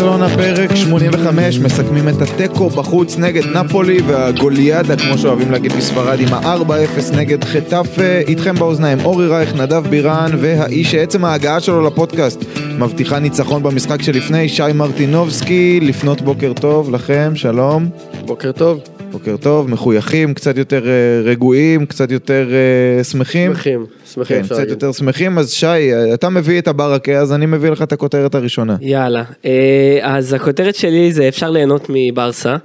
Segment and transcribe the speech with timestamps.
[0.00, 6.34] ברצלונה פרק 85 מסכמים את התיקו בחוץ נגד נפולי והגוליאדה כמו שאוהבים להגיד בספרד עם
[6.34, 8.18] ה-4-0 נגד חטאפה.
[8.28, 12.44] איתכם באוזניים אורי רייך, נדב בירן והאיש שעצם ההגעה שלו לפודקאסט
[12.78, 15.80] מבטיחה ניצחון במשחק שלפני שי מרטינובסקי.
[15.82, 17.88] לפנות בוקר טוב לכם שלום.
[18.26, 18.99] בוקר טוב.
[19.12, 23.54] בוקר טוב מחויכים קצת יותר אה, רגועים קצת יותר אה, שמחים.
[23.54, 24.70] שמחים, שמחים כן, אפשר קצת להגיד.
[24.70, 25.38] יותר שמחים.
[25.38, 25.66] אז שי
[26.14, 28.76] אתה מביא את הברקה אז אני מביא לך את הכותרת הראשונה.
[28.80, 32.56] יאללה, אה, אז הכותרת שלי זה אפשר ליהנות מברסה,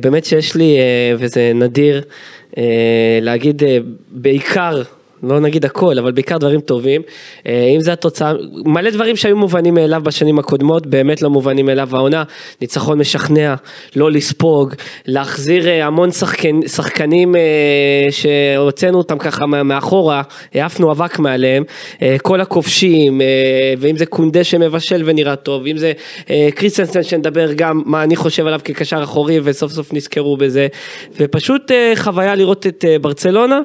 [0.00, 0.76] באמת שיש לי,
[1.18, 2.02] וזה נדיר,
[3.20, 3.62] להגיד
[4.10, 4.82] בעיקר,
[5.28, 7.02] לא נגיד הכל, אבל בעיקר דברים טובים,
[7.46, 8.32] אה, אם זה התוצאה,
[8.64, 12.22] מלא דברים שהיו מובנים מאליו בשנים הקודמות, באמת לא מובנים מאליו העונה,
[12.60, 13.54] ניצחון משכנע,
[13.96, 14.74] לא לספוג,
[15.06, 17.40] להחזיר אה, המון שחקן, שחקנים אה,
[18.10, 20.22] שהוצאנו אותם ככה מאחורה,
[20.54, 21.64] העפנו אבק מעליהם,
[22.22, 23.20] כל הכובשים,
[23.78, 25.92] ואם זה קונדה שמבשל ונראה טוב, אם זה
[26.54, 30.66] קריסטנסן שנדבר גם מה אני חושב עליו כקשר אחורי וסוף סוף נזכרו בזה,
[31.20, 33.60] ופשוט חוויה לראות את ברצלונה,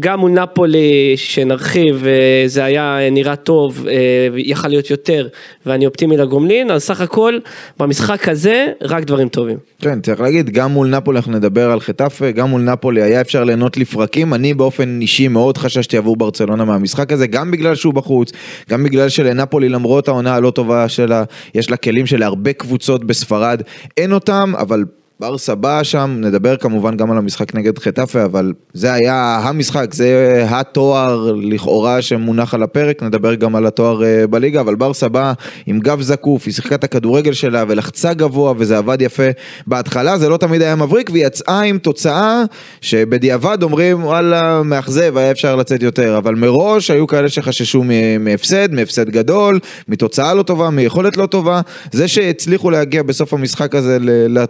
[0.00, 3.94] גם מול נפולי שנרחיב, אה, זה היה אה, נראה טוב, אה,
[4.36, 5.28] יכל להיות יותר,
[5.66, 7.38] ואני אופטימי לגומלין, אז סך הכל
[7.78, 9.56] במשחק הזה רק דברים טובים.
[9.80, 13.44] כן, צריך להגיד, גם מול נפולי אנחנו נדבר על חטאפה, גם מול נפולי היה אפשר
[13.44, 18.32] ליהנות לפרקים, אני באופן אישי מאוד חששתי עבור ברצלונה מהמשחק הזה, גם בגלל שהוא בחוץ,
[18.70, 23.62] גם בגלל שלנפולי למרות העונה הלא טובה שלה, יש לה כלים שלהרבה קבוצות בספרד
[23.96, 24.84] אין אותם, אבל...
[25.20, 30.44] ברסה באה שם, נדבר כמובן גם על המשחק נגד חטאפה, אבל זה היה המשחק, זה
[30.48, 35.32] התואר לכאורה שמונח על הפרק, נדבר גם על התואר אה, בליגה, אבל ברסה באה
[35.66, 39.22] עם גב זקוף, היא שיחקה את הכדורגל שלה ולחצה גבוה וזה עבד יפה
[39.66, 42.44] בהתחלה, זה לא תמיד היה מבריק והיא יצאה עם תוצאה
[42.80, 47.84] שבדיעבד אומרים וואלה מאכזב, היה אפשר לצאת יותר, אבל מראש היו כאלה שחששו
[48.20, 51.60] מהפסד, מהפסד גדול, מתוצאה לא טובה, מיכולת לא טובה,
[51.92, 54.44] זה שהצליחו להגיע בסוף המשחק הזה ל-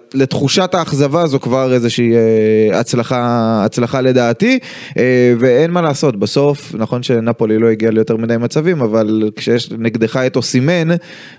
[0.65, 4.59] לתחושת האכזבה זו כבר איזושהי אה, הצלחה, הצלחה לדעתי,
[4.99, 10.17] אה, ואין מה לעשות, בסוף, נכון שנפולי לא הגיע ליותר מדי מצבים, אבל כשיש נגדך
[10.17, 10.89] את אוסימן,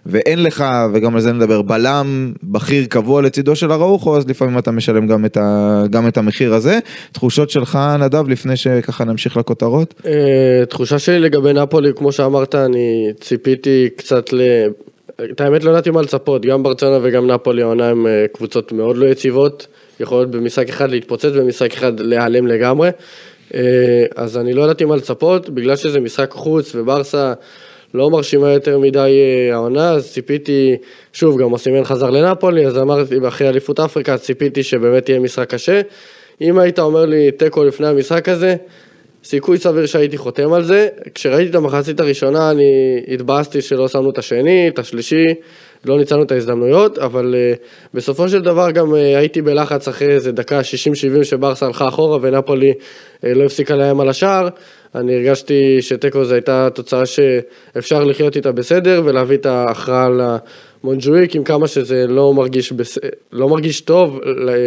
[0.06, 4.72] ואין לך, וגם על זה נדבר, בלם בכיר קבוע לצידו של אראוחו, אז לפעמים אתה
[4.72, 6.80] משלם גם את, ה, גם את המחיר הזה.
[7.12, 9.94] תחושות שלך, נדב, לפני שככה נמשיך לכותרות?
[10.06, 14.42] אה, תחושה שלי לגבי נפולי, כמו שאמרת, אני ציפיתי קצת ל...
[15.32, 18.98] את האמת לא ידעתי מה לצפות, גם ברצלונה וגם נפולי העונה הם אה, קבוצות מאוד
[18.98, 19.68] לא יציבות,
[20.00, 22.90] יכולות במשחק אחד להתפוצץ, במשחק אחד להיעלם לגמרי.
[23.54, 27.34] אה, אז אני לא ידעתי מה לצפות, בגלל שזה משחק חוץ וברסה
[27.94, 29.00] לא מרשימה יותר מדי
[29.50, 30.78] אה, העונה, אז ציפיתי,
[31.14, 35.82] שוב, גם אסימן חזר לנפולי, אז אמרתי, אחרי אליפות אפריקה, ציפיתי שבאמת יהיה משחק קשה.
[36.42, 38.56] אם היית אומר לי תיקו לפני המשחק הזה,
[39.24, 40.88] סיכוי סביר שהייתי חותם על זה.
[41.16, 45.26] כשראיתי את המחצית הראשונה אני התבאסתי שלא שמנו את השני, את השלישי,
[45.86, 47.60] לא ניצלנו את ההזדמנויות, אבל uh,
[47.94, 50.60] בסופו של דבר גם uh, הייתי בלחץ אחרי איזה דקה
[51.20, 54.48] 60-70 שברסה הלכה אחורה ונפולי uh, לא הפסיקה להם על השער.
[54.96, 61.44] אני הרגשתי שתיקו זו הייתה תוצאה שאפשר לחיות איתה בסדר ולהביא את ההכרעה למונג'וויק עם
[61.44, 62.98] כמה שזה לא מרגיש, בס...
[63.32, 64.20] לא מרגיש טוב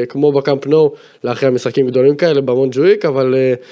[0.09, 0.93] כמו בקאמפ נו
[1.25, 3.65] לאחרי המשחקים גדולים כאלה במונג'וויק, אבל uh,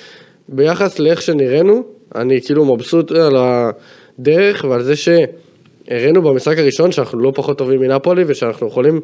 [0.48, 1.82] ביחס לאיך שנראינו,
[2.14, 8.24] אני כאילו מבסוט על הדרך ועל זה שהראינו במשחק הראשון שאנחנו לא פחות טובים מנפולי
[8.26, 9.00] ושאנחנו יכולים,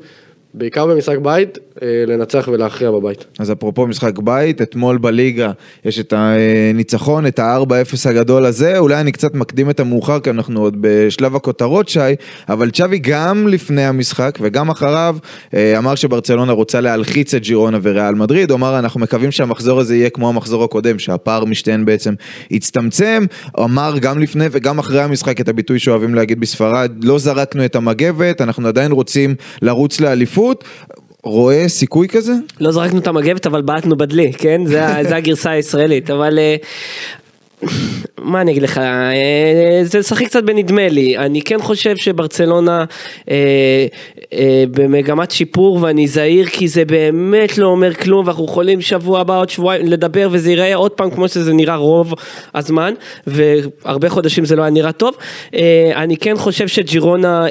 [0.55, 3.25] בעיקר במשחק בית, אה, לנצח ולהכריע בבית.
[3.39, 5.51] אז אפרופו משחק בית, אתמול בליגה
[5.85, 10.61] יש את הניצחון, את ה-4-0 הגדול הזה, אולי אני קצת מקדים את המאוחר כי אנחנו
[10.61, 12.01] עוד בשלב הכותרות שי,
[12.49, 15.17] אבל צ'אבי גם לפני המשחק וגם אחריו
[15.55, 19.97] אה, אמר שברצלונה רוצה להלחיץ את ג'ירונה וריאל מדריד, הוא אמר אנחנו מקווים שהמחזור הזה
[19.97, 22.15] יהיה כמו המחזור הקודם, שהפער משתיהן בעצם
[22.51, 23.25] יצטמצם,
[23.61, 28.41] אמר גם לפני וגם אחרי המשחק את הביטוי שאוהבים להגיד בספרד, לא זרקנו את המגבת,
[28.41, 30.38] אנחנו עדיין רוצים לרוץ לאליפות.
[31.23, 32.33] רואה סיכוי כזה?
[32.61, 34.67] לא זרקנו את המגבת אבל בעטנו בדלי, כן?
[35.09, 36.57] זה הגרסה הישראלית, אבל אה,
[38.23, 42.85] מה אני אגיד לך, אה, זה לשחק קצת בנדמה לי, אני כן חושב שברצלונה
[43.31, 43.37] אה,
[44.33, 49.39] אה, במגמת שיפור ואני זהיר כי זה באמת לא אומר כלום ואנחנו יכולים שבוע הבא
[49.39, 52.15] עוד שבועיים לדבר וזה ייראה עוד פעם כמו שזה נראה רוב
[52.55, 52.95] הזמן
[53.27, 55.15] והרבה חודשים זה לא היה נראה טוב,
[55.95, 57.47] אני כן חושב שג'ירונה,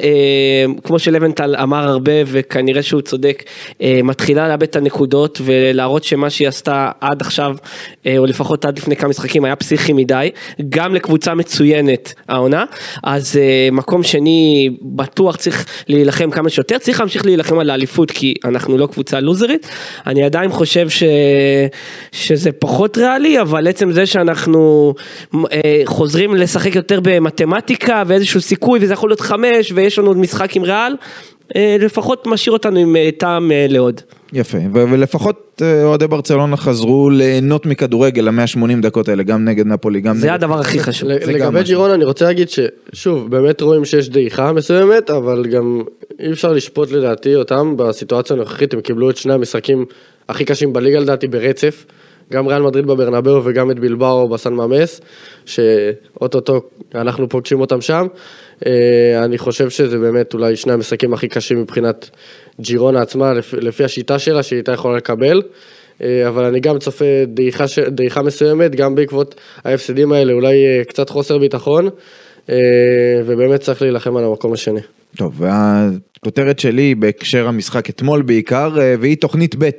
[0.84, 3.42] כמו שלבנטל אמר הרבה וכנראה שהוא צודק,
[3.80, 7.56] מתחילה לאבד את הנקודות ולהראות שמה שהיא עשתה עד עכשיו,
[8.18, 10.30] או לפחות עד לפני כמה משחקים היה פסיכי מדי,
[10.68, 12.64] גם לקבוצה מצוינת העונה,
[13.04, 18.34] אז אה, מקום שני בטוח צריך להילחם כמה שיותר, צריך להמשיך להילחם על האליפות כי
[18.44, 19.68] אנחנו לא קבוצה לוזרית,
[20.06, 21.02] אני עדיין חושב ש...
[22.12, 24.94] שזה פחות ריאלי, אבל עצם זה שאנחנו
[25.34, 30.56] אה, חוזרים לשחק יותר במתמטיקה ואיזשהו סיכוי וזה יכול להיות חמש ויש לנו עוד משחק
[30.56, 30.92] עם ריאל,
[31.56, 34.00] אה, לפחות משאיר אותנו עם אה, טעם אה, לעוד.
[34.32, 39.66] יפה, ו- ולפחות אה, אוהדי ברצלונה חזרו ליהנות מכדורגל למאה 80 דקות האלה, גם נגד
[39.66, 40.34] נפולי, גם זה נגד...
[40.34, 41.08] הדבר הכי חשוב.
[41.08, 41.62] זה לגבי.
[41.62, 45.82] ג'ירונה אני רוצה להגיד ששוב באמת רואים שיש דעיכה מסוימת אבל גם
[46.20, 49.84] אי אפשר לשפוט לדעתי אותם בסיטואציה הנוכחית הם קיבלו את שני המשחקים
[50.28, 51.86] הכי קשים בליגה לדעתי ברצף
[52.32, 55.00] גם ריאל מדריד בברנבאו וגם את בילבאו בסן ממס
[55.46, 56.62] שאו-טו-טו
[56.94, 58.06] אנחנו פוגשים אותם שם
[59.24, 62.10] אני חושב שזה באמת אולי שני המשחקים הכי קשים מבחינת
[62.60, 65.42] ג'ירונה עצמה לפי, השיטה שלה שהיא הייתה יכולה לקבל
[66.02, 69.34] אה, אבל אני גם צופה דעיכה, דעיכה מסוימת, גם בעקבות
[69.64, 71.88] ההפסדים האלה, אולי אה, קצת חוסר ביטחון,
[72.50, 72.56] אה,
[73.26, 74.80] ובאמת צריך להילחם על המקום השני.
[75.16, 75.42] טוב,
[76.24, 79.70] והכותרת שלי בהקשר המשחק אתמול בעיקר, אה, והיא תוכנית ב'.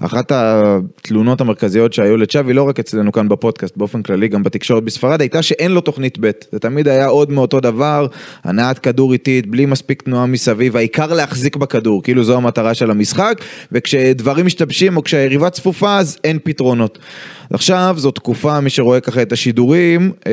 [0.00, 5.20] אחת התלונות המרכזיות שהיו לצ'אבי, לא רק אצלנו כאן בפודקאסט, באופן כללי, גם בתקשורת בספרד,
[5.20, 6.30] הייתה שאין לו תוכנית ב'.
[6.52, 8.06] זה תמיד היה עוד מאותו דבר,
[8.44, 13.40] הנעת כדור איטית, בלי מספיק תנועה מסביב, העיקר להחזיק בכדור, כאילו זו המטרה של המשחק,
[13.72, 16.98] וכשדברים משתבשים או כשהיריבה צפופה, אז אין פתרונות.
[17.50, 20.32] עכשיו זו תקופה, מי שרואה ככה את השידורים, אה,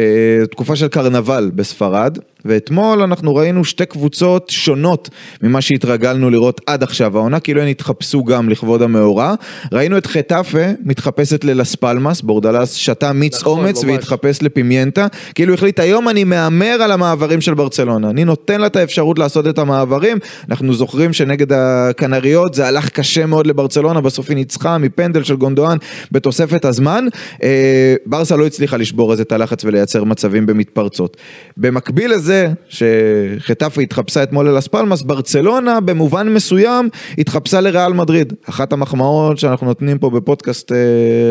[0.52, 5.10] תקופה של קרנבל בספרד, ואתמול אנחנו ראינו שתי קבוצות שונות
[5.52, 7.18] ממה שהתרגלנו לראות עד עכשיו.
[7.18, 9.34] העונה כאילו הן התחפשו גם לכבוד המאורע.
[9.72, 13.94] ראינו את חטאפה מתחפשת ללס פלמאס, בורדלס שתה מיץ נכון, אומץ ממש.
[13.94, 18.76] והתחפש לפימיינטה, כאילו החליט היום אני מהמר על המעברים של ברצלונה, אני נותן לה את
[18.76, 20.18] האפשרות לעשות את המעברים,
[20.50, 25.78] אנחנו זוכרים שנגד הקנריות זה הלך קשה מאוד לברצלונה, בסוף היא ניצחה מפנדל של גונדואן
[26.12, 27.06] בתוספת הזמן,
[27.44, 31.18] אה, ברסה לא הצליחה לשבור אז את הלחץ ולייצר מצבים במתפרצות.
[31.58, 35.41] במקביל לזה שחטאפה התחפשה אתמול ללס פלמאס, ברצלונה
[35.86, 38.34] במובן מסוים התחפשה לריאל מדריד.
[38.50, 40.78] אחת המחמאות שאנחנו נותנים פה בפודקאסט אה,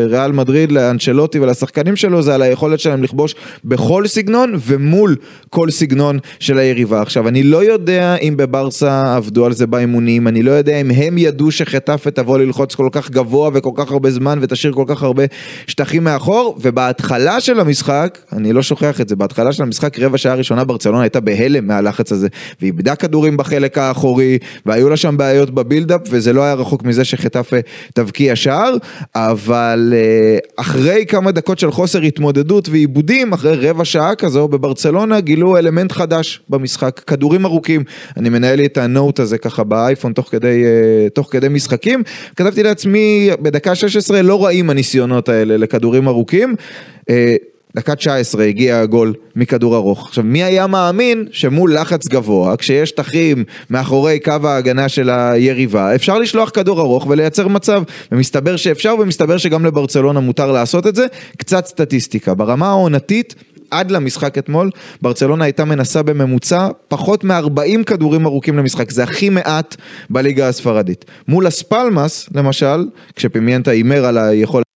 [0.07, 3.35] ריאל מדריד לאנצ'לוטי ולשחקנים שלו זה על היכולת שלהם לכבוש
[3.65, 5.15] בכל סגנון ומול
[5.49, 7.01] כל סגנון של היריבה.
[7.01, 11.17] עכשיו אני לא יודע אם בברסה עבדו על זה באימונים, אני לא יודע אם הם
[11.17, 15.23] ידעו שחטאפה תבוא ללחוץ כל כך גבוה וכל כך הרבה זמן ותשאיר כל כך הרבה
[15.67, 20.35] שטחים מאחור, ובהתחלה של המשחק, אני לא שוכח את זה, בהתחלה של המשחק רבע שעה
[20.35, 22.27] ראשונה ברצלונה הייתה בהלם מהלחץ הזה,
[22.61, 24.00] ואיבדה כדורים בחלק האחורי,
[24.65, 27.57] והיו לה שם בעיות בבילדאפ, וזה לא היה רחוק מזה שחטאפה
[27.93, 28.75] תבקיע שער,
[29.15, 35.57] אבל אה, אחרי כמה דקות של חוסר התמודדות ועיבודים, אחרי רבע שעה כזו, בברצלונה גילו
[35.57, 37.83] אלמנט חדש במשחק, כדורים ארוכים.
[38.17, 42.03] אני מנהל לי את הנוט הזה ככה באייפון תוך כדי, אה, תוך כדי משחקים.
[42.35, 46.55] כתבתי לעצמי, בדקה 16 לא רעים הניסיונות האלה לכדורים ארוכים.
[47.75, 50.07] דקה 19 הגיע הגול מכדור ארוך.
[50.07, 56.19] עכשיו, מי היה מאמין שמול לחץ גבוה, כשיש שטחים מאחורי קו ההגנה של היריבה, אפשר
[56.19, 57.83] לשלוח כדור ארוך ולייצר מצב.
[58.11, 61.05] ומסתבר שאפשר, ומסתבר שגם לברצלונה מותר לעשות את זה.
[61.37, 62.33] קצת סטטיסטיקה.
[62.33, 63.35] ברמה העונתית,
[63.71, 64.69] עד למשחק אתמול,
[65.01, 69.75] ברצלונה הייתה מנסה בממוצע פחות מ-40 כדורים ארוכים למשחק, זה הכי מעט
[70.09, 71.05] בליגה הספרדית.
[71.27, 74.70] מול אספלמס, למשל, כשפימיינטה הימר על היכולת...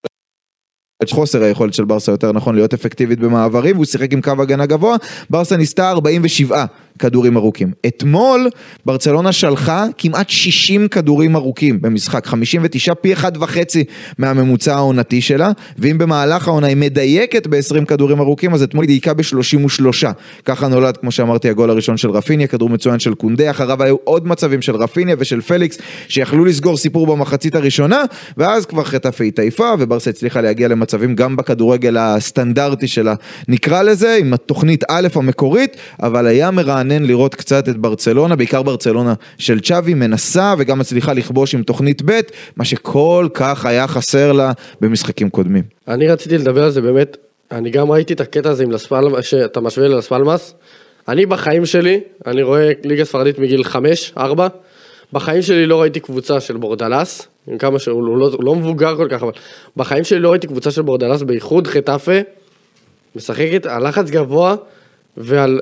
[1.10, 4.96] חוסר היכולת של ברסה יותר נכון להיות אפקטיבית במעברים והוא שיחק עם קו הגנה גבוה,
[5.30, 6.66] ברסה ניסתה 47
[7.00, 7.72] כדורים ארוכים.
[7.88, 8.50] אתמול
[8.86, 13.84] ברצלונה שלחה כמעט 60 כדורים ארוכים במשחק, 59 פי אחד וחצי
[14.18, 19.14] מהממוצע העונתי שלה, ואם במהלך העונה היא מדייקת ב-20 כדורים ארוכים, אז אתמול היא דייקה
[19.14, 20.06] ב-33.
[20.46, 24.28] ככה נולד, כמו שאמרתי, הגול הראשון של רפיניה, כדור מצוין של קונדה, אחריו היו עוד
[24.28, 28.04] מצבים של רפיניה ושל פליקס, שיכלו לסגור סיפור במחצית הראשונה,
[28.38, 33.14] ואז כבר חטאפה התעייפה, וברסה הצליחה להגיע למצבים גם בכדורגל הסטנדרטי שלה,
[33.48, 39.14] נקרא לזה, עם התוכנית א' המקורית, אבל היה מרענן לראות קצת את ברצלונה, בעיקר ברצלונה
[39.38, 42.20] של צ'אבי, מנסה וגם מצליחה לכבוש עם תוכנית ב',
[42.58, 44.52] מה שכל כך היה חסר לה
[44.82, 45.64] במשחקים קודמים.
[45.88, 47.18] אני רציתי לדבר על זה באמת,
[47.52, 50.54] אני גם ראיתי את הקטע הזה עם לספלמאס, שאתה משווה ללספלמאס.
[51.08, 53.64] אני בחיים שלי, אני רואה ליגה ספרדית מגיל
[54.18, 54.20] 5-4,
[55.14, 59.24] בחיים שלי לא ראיתי קבוצה של בורדלס, עם כמה שהוא לא, לא מבוגר כל כך,
[59.24, 59.32] אבל
[59.78, 62.20] בחיים שלי לא ראיתי קבוצה של בורדלס, בייחוד חטאפה,
[63.16, 64.56] משחקת על לחץ גבוה
[65.18, 65.60] ועל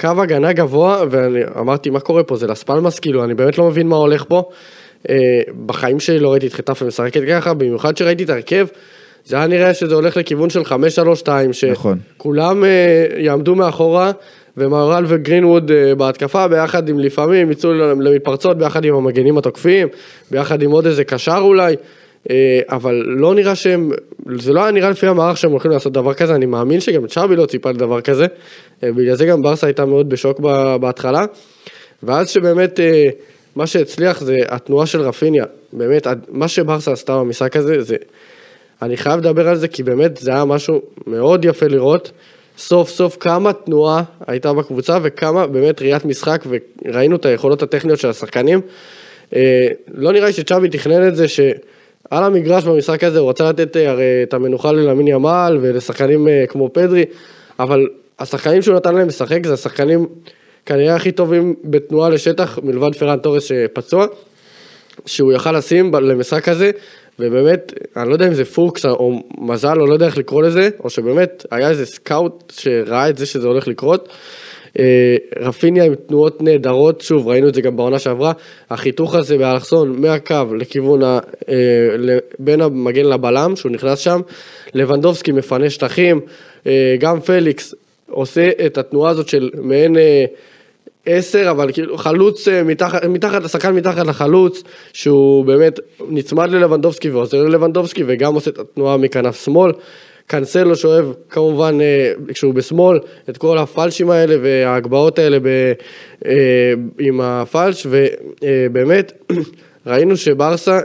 [0.00, 2.36] קו הגנה גבוה, ואני אמרתי, מה קורה פה?
[2.36, 4.50] זה לספלמס, כאילו, אני באמת לא מבין מה הולך פה.
[5.08, 8.66] אה, בחיים שלי לא ראיתי את חטאפה משחקת ככה, במיוחד שראיתי את ההרכב,
[9.24, 11.28] זה היה נראה שזה הולך לכיוון של 5-3-2,
[11.70, 11.98] נכון.
[12.16, 14.12] שכולם אה, יעמדו מאחורה,
[14.56, 19.88] ומהרל וגרינווד אה, בהתקפה, ביחד עם לפעמים יצאו למתפרצות, ביחד עם המגנים התוקפים,
[20.30, 21.76] ביחד עם עוד איזה קשר אולי.
[22.30, 23.92] אה, אבל לא נראה שהם,
[24.38, 27.36] זה לא היה נראה לפי המערך שהם הולכים לעשות דבר כזה, אני מאמין שגם צ'אבי
[27.36, 28.26] לא ציפה לדבר כזה,
[28.84, 30.40] אה, בגלל זה גם ברסה הייתה מאוד בשוק
[30.80, 31.24] בהתחלה,
[32.02, 33.08] ואז שבאמת אה,
[33.56, 37.96] מה שהצליח זה התנועה של רפיניה, באמת, מה שברסה עשתה במשחק הזה, זה,
[38.82, 42.12] אני חייב לדבר על זה כי באמת זה היה משהו מאוד יפה לראות,
[42.58, 46.44] סוף סוף כמה תנועה הייתה בקבוצה וכמה באמת ראיית משחק
[46.84, 48.60] וראינו את היכולות הטכניות של השחקנים.
[49.94, 51.28] לא נראה לי שצ'אבי תכנן את זה
[52.10, 56.44] שעל המגרש במשחק הזה הוא רצה לתת אה, הרי את המנוחה ללמין ימל ולשחקנים אה,
[56.48, 57.04] כמו פדרי,
[57.58, 60.06] אבל השחקנים שהוא נתן להם לשחק זה השחקנים
[60.66, 64.06] כנראה הכי טובים בתנועה לשטח מלבד פרן תורס שפצוע,
[65.06, 66.70] שהוא יכל לשים למשחק הזה,
[67.18, 70.68] ובאמת, אני לא יודע אם זה פוקס או מזל או לא יודע איך לקרוא לזה,
[70.84, 74.08] או שבאמת היה איזה סקאוט שראה את זה שזה הולך לקרות.
[74.78, 78.32] אה, רפיניה עם תנועות נהדרות, שוב ראינו את זה גם בעונה שעברה,
[78.70, 81.18] החיתוך הזה באלכסון מהקו לכיוון, ה,
[81.48, 81.54] אה,
[82.38, 84.20] בין המגן לבלם שהוא נכנס שם,
[84.74, 86.20] לבנדובסקי מפנה שטחים,
[86.66, 87.74] אה, גם פליקס
[88.10, 89.96] עושה את התנועה הזאת של מעין
[91.06, 98.34] עשר, אבל כאילו חלוץ מתחת, מתחת מתחת לחלוץ, שהוא באמת נצמד ללבנדובסקי ועוזר ללבנדובסקי וגם
[98.34, 99.72] עושה את התנועה מכנף שמאל.
[100.26, 105.46] קאנסלו שאוהב כמובן אה, כשהוא בשמאל את כל הפלשים האלה וההגבהות האלה ב,
[106.26, 109.12] אה, עם הפלש ובאמת
[109.86, 110.78] ראינו שברסה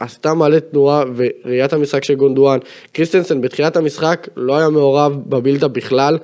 [0.00, 2.58] עשתה מלא תנועה וראיית המשחק של גונדואן.
[2.92, 6.18] קריסטנסן בתחילת המשחק לא היה מעורב בבילדה בכלל,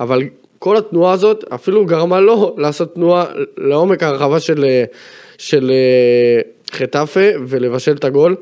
[0.00, 0.22] אבל
[0.58, 3.24] כל התנועה הזאת אפילו גרמה לו לעשות תנועה
[3.58, 4.84] לעומק הרחבה של, אה,
[5.38, 6.40] של אה,
[6.72, 8.36] חטאפה ולבשל את הגול.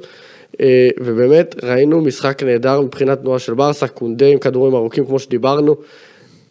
[0.61, 5.77] אה, ובאמת ראינו משחק נהדר מבחינת תנועה של ברסה, קונדה עם כדורים ארוכים כמו שדיברנו.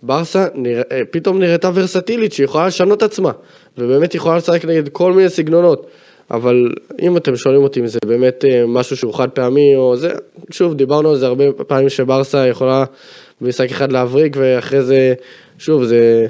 [0.03, 0.83] ברסה נרא...
[0.91, 3.31] אה, פתאום נראתה ורסטילית שהיא יכולה לשנות עצמה,
[3.77, 5.87] ובאמת יכולה לשחק נגד כל מיני סגנונות.
[6.31, 6.71] אבל
[7.01, 10.11] אם אתם שואלים אותי אם זה באמת אה, משהו שהוא חד פעמי או זה,
[10.51, 12.85] שוב דיברנו על זה הרבה פעמים שברסה יכולה
[13.41, 15.13] במשחק אחד להבריק ואחרי זה,
[15.57, 16.27] שוב זה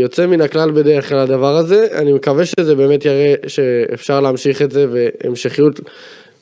[0.00, 4.70] יוצא מן הכלל בדרך כלל הדבר הזה, אני מקווה שזה באמת יראה שאפשר להמשיך את
[4.70, 5.80] זה והמשכיות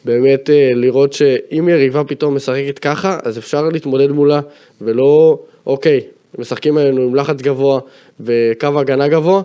[0.07, 4.41] באמת אה, לראות שאם יריבה פתאום משחקת ככה, אז אפשר להתמודד מולה,
[4.81, 6.01] ולא, אוקיי,
[6.39, 7.81] משחקים עלינו עם לחץ גבוה
[8.21, 9.43] וקו הגנה גבוה,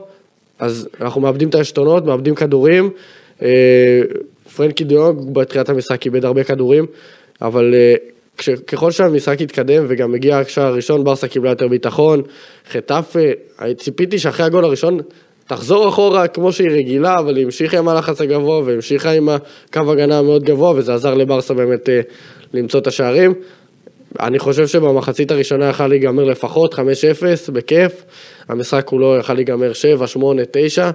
[0.60, 2.90] אז אנחנו מאבדים את העשתונות, מאבדים כדורים.
[3.42, 4.02] אה,
[4.56, 6.86] פרנקי דיונג בתחילת המשחק איבד הרבה כדורים,
[7.42, 7.96] אבל אה,
[8.68, 12.22] ככל שהמשחק התקדם וגם הגיע השער הראשון, ברסה קיבלה יותר ביטחון.
[12.72, 13.20] חטאפה,
[13.78, 15.00] ציפיתי שאחרי הגול הראשון
[15.48, 20.20] תחזור אחורה כמו שהיא רגילה, אבל היא המשיכה עם הלחץ הגבוה והמשיכה עם הקו הגנה
[20.20, 22.02] המאוד גבוה, וזה עזר לברסה באמת אה,
[22.54, 23.34] למצוא את השערים.
[24.20, 26.78] אני חושב שבמחצית הראשונה יכל להיגמר לפחות 5-0
[27.54, 28.06] בכיף,
[28.50, 30.92] המשחק כולו יכל להיגמר 7, 8, 9,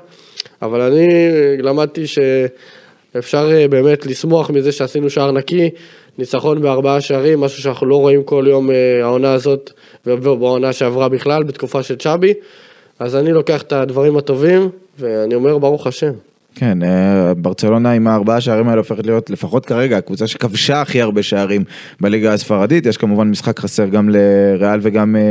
[0.62, 1.08] אבל אני
[1.58, 5.70] למדתי שאפשר אה, באמת לשמוח מזה שעשינו שער נקי,
[6.18, 9.72] ניצחון בארבעה שערים, משהו שאנחנו לא רואים כל יום אה, העונה הזאת
[10.06, 12.34] ובעונה שעברה בכלל, בתקופה של צ'אבי,
[12.98, 16.12] אז אני לוקח את הדברים הטובים, ואני אומר ברוך השם.
[16.54, 21.22] כן, אה, ברצלונה עם הארבעה שערים האלה הופכת להיות לפחות כרגע הקבוצה שכבשה הכי הרבה
[21.22, 21.64] שערים
[22.00, 25.22] בליגה הספרדית, יש כמובן משחק חסר גם לריאל וגם, אה,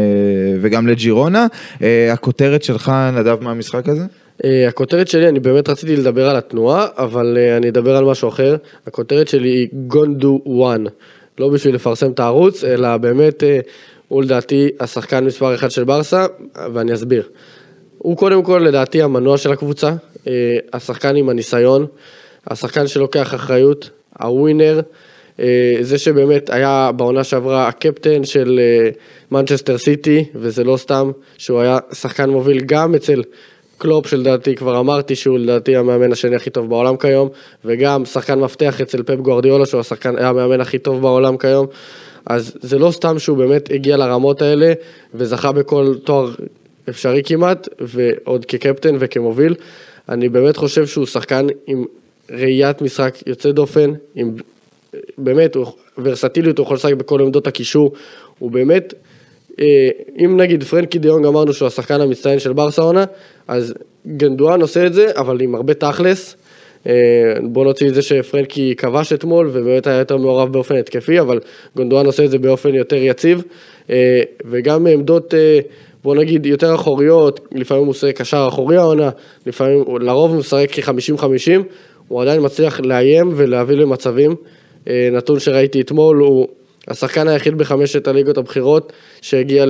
[0.62, 1.48] וגם לג'ירונה.
[1.82, 4.04] אה, הכותרת שלך נדב מהמשחק הזה?
[4.44, 8.56] אה, הכותרת שלי, אני באמת רציתי לדבר על התנועה, אבל אני אדבר על משהו אחר.
[8.88, 10.84] הכותרת שלי היא גונדו וואן.
[11.40, 13.44] לא בשביל לפרסם את הערוץ, אלא באמת,
[14.08, 16.26] הוא לדעתי השחקן מספר אחד של ברסה,
[16.74, 17.24] ואני אסביר.
[18.06, 19.94] הוא קודם כל לדעתי המנוע של הקבוצה,
[20.28, 21.86] אה, השחקן עם הניסיון,
[22.48, 23.90] השחקן שלוקח אחריות,
[24.20, 24.82] ה winner,
[25.40, 28.90] אה, זה שבאמת היה בעונה שעברה הקפטן של אה,
[29.32, 33.24] מנצ'סטר סיטי, וזה לא סתם שהוא היה שחקן מוביל גם אצל
[33.78, 37.30] קלופ שלדעתי כבר אמרתי שהוא לדעתי המאמן השני הכי טוב בעולם כיום,
[37.66, 41.68] וגם שחקן מפתח אצל פפ גוארדיולה שהוא השחקן, היה המאמן הכי טוב בעולם כיום.
[42.26, 44.74] אז זה לא סתם שהוא באמת הגיע לרמות האלה
[45.14, 46.32] וזכה בכל תואר
[46.90, 49.56] אפשרי כמעט, ועוד כקפטן וכמוביל.
[50.10, 51.86] אני באמת חושב שהוא שחקן עם
[52.30, 54.36] ראיית משחק יוצא דופן, עם
[55.18, 55.66] באמת, הוא,
[55.98, 57.94] ורסטיליות, הוא יכול לשחק בכל עמדות הקישור,
[58.40, 58.94] הוא באמת,
[59.60, 59.90] אה,
[60.20, 63.06] אם נגיד פרנקי דיונג אמרנו שהוא השחקן המצטיין של ברסה עונה,
[63.48, 63.74] אז
[64.08, 66.36] גנדואן עושה את זה, אבל עם הרבה תכלס,
[66.88, 66.94] אה,
[67.44, 71.40] בוא נוציא את זה שפרנקי כבש אתמול ובאמת היה יותר מעורב באופן התקפי, אבל
[71.76, 73.44] גונדואן עושה את זה באופן יותר יציב,
[73.90, 75.34] אה, וגם עמדות,
[76.06, 79.10] בוא נגיד, יותר אחוריות, לפעמים הוא עושה קשר אחורי העונה,
[79.46, 81.62] לפעמים, לרוב הוא משחק כ-50-50,
[82.08, 84.36] הוא עדיין מצליח לאיים ולהביא למצבים.
[84.88, 86.48] נתון שראיתי אתמול, הוא
[86.88, 89.66] השחקן היחיד בחמשת הליגות הבכירות שהגיע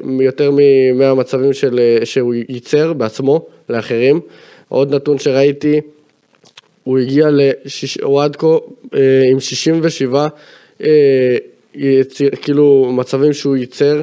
[0.00, 4.20] ליותר מ-100 מצבים של, שהוא ייצר בעצמו לאחרים.
[4.68, 5.80] עוד נתון שראיתי,
[6.84, 8.46] הוא הגיע, לשיש, הוא עד כה
[8.94, 10.28] אה, עם 67
[10.82, 11.36] אה,
[11.74, 14.00] יציר, כאילו מצבים שהוא ייצר,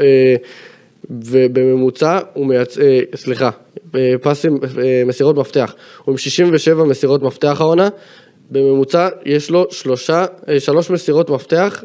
[0.00, 0.36] אה,
[1.10, 2.78] ובממוצע הוא מייצ...
[3.14, 3.50] סליחה,
[3.94, 5.74] אה, פסים, אה, מסירות מפתח,
[6.04, 7.88] הוא עם 67 מסירות מפתח העונה,
[8.50, 11.84] בממוצע יש לו שלושה, אה, שלוש מסירות מפתח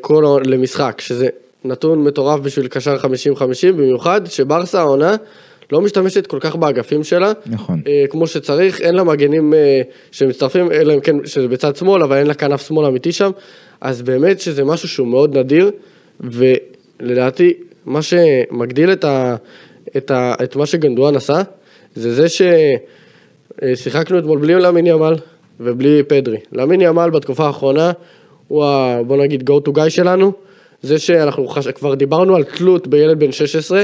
[0.00, 1.28] כל, למשחק, שזה
[1.64, 3.02] נתון מטורף בשביל קשר 50-50,
[3.76, 5.16] במיוחד שברסה העונה
[5.72, 7.80] לא משתמשת כל כך באגפים שלה, נכון.
[7.86, 12.16] אה, כמו שצריך, אין לה מגנים אה, שמצטרפים, אלא אם כן שזה בצד שמאל, אבל
[12.16, 13.30] אין לה כנף שמאל אמיתי שם,
[13.80, 15.70] אז באמת שזה משהו שהוא מאוד נדיר,
[16.20, 17.54] ולדעתי,
[17.86, 19.36] מה שמגדיל את, ה,
[19.96, 21.42] את, ה, את מה שגנדואן עשה,
[21.94, 22.26] זה זה
[23.74, 25.14] ששיחקנו אתמול בלי למין ימל
[25.60, 26.38] ובלי פדרי.
[26.52, 27.92] למין ימל בתקופה האחרונה
[28.48, 29.00] הוא ה...
[29.06, 30.32] בוא נגיד go to guy שלנו,
[30.82, 31.68] זה שאנחנו חש...
[31.68, 33.82] כבר דיברנו על תלות בילד בן 16,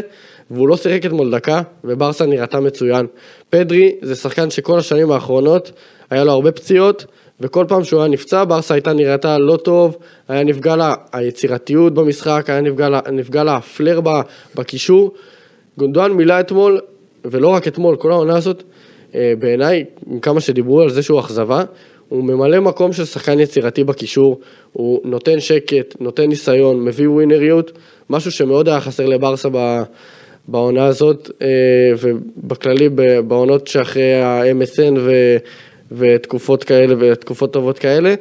[0.50, 3.07] והוא לא שיחק אתמול דקה, וברסה נראתה מצוין.
[3.50, 5.73] פדרי זה שחקן שכל השנים האחרונות
[6.11, 7.07] היה לו הרבה פציעות,
[7.40, 9.97] וכל פעם שהוא היה נפצע, ברסה הייתה נראתה לא טוב,
[10.28, 14.00] היה נפגע לה היצירתיות במשחק, היה נפגע לה, נפגע לה הפלר
[14.54, 15.14] בקישור.
[15.78, 16.80] גונדואן מילא אתמול,
[17.25, 18.62] ולא רק אתמול, כל העונה הזאת,
[19.14, 19.85] אה, בעיניי,
[20.23, 21.64] כמה שדיברו על זה שהוא אכזבה,
[22.09, 24.40] הוא ממלא מקום של שחקן יצירתי בקישור,
[24.73, 27.73] הוא נותן שקט, נותן ניסיון, מביא ווינריות,
[28.11, 29.49] משהו שמאוד היה חסר לברסה
[30.49, 31.49] בעונה הזאת, אה,
[32.00, 32.88] ובכללי
[33.26, 35.37] בעונות שאחרי ה-MSN ו...
[35.92, 38.14] ותקופות כאלה ותקופות טובות כאלה.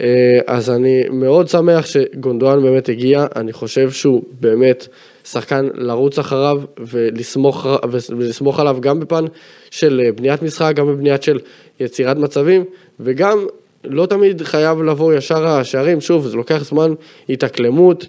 [0.00, 4.86] אה, אז אני מאוד שמח שגונדואן באמת הגיע, אני חושב שהוא באמת
[5.24, 9.24] שחקן לרוץ אחריו ולסמוך, ולסמוך עליו גם בפן
[9.70, 11.38] של אה, בניית משחק, גם בבניית של
[11.80, 12.64] יצירת מצבים,
[13.00, 13.46] וגם
[13.84, 16.94] לא תמיד חייב לבוא ישר השערים, שוב, זה לוקח זמן
[17.28, 18.06] התאקלמות,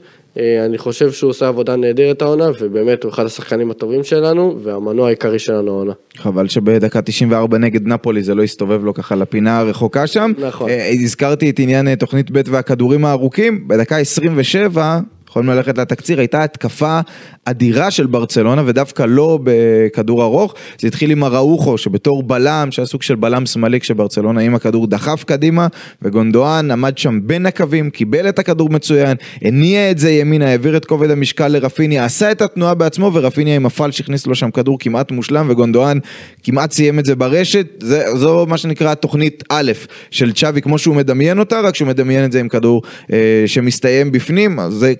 [0.66, 5.40] אני חושב שהוא עושה עבודה נהדרת העונה, ובאמת הוא אחד השחקנים הטובים שלנו, והמנוע העיקרי
[5.40, 5.94] שלנו העונה.
[6.18, 10.32] חבל שבדקה 94 נגד נפולי זה לא הסתובב לו ככה לפינה הרחוקה שם.
[10.38, 10.70] נכון.
[10.70, 17.00] אה, הזכרתי את עניין תוכנית ב' והכדורים הארוכים, בדקה 27 יכולים ללכת לתקציר, הייתה התקפה
[17.46, 23.02] אדירה של ברצלונה ודווקא לא בכדור ארוך, זה התחיל עם אראוחו שבתור בלם, שהיה סוג
[23.02, 25.68] של בלם שמאלי כשברצלונה עם הכדור דחף קדימה
[26.02, 30.86] וגונדואן עמד שם בין הקווים, קיבל את הכדור מצוין, הניע את זה ימינה, העביר את
[30.86, 35.12] כובד המשקל לרפיניה, עשה את התנועה בעצמו ורפיניה עם הפלש הכניס לו שם כדור כמעט
[35.12, 35.98] מושלם וגונדואן
[36.44, 39.72] כמעט סיים את זה ברשת, זה, זו מה שנקרא תוכנית א'
[40.12, 42.82] של צ'אבי כמו שהוא מדמיין אותה, רק שהוא מדמיין את זה עם כדור
[43.14, 44.96] אה, שמסתיים בפנים, אז זה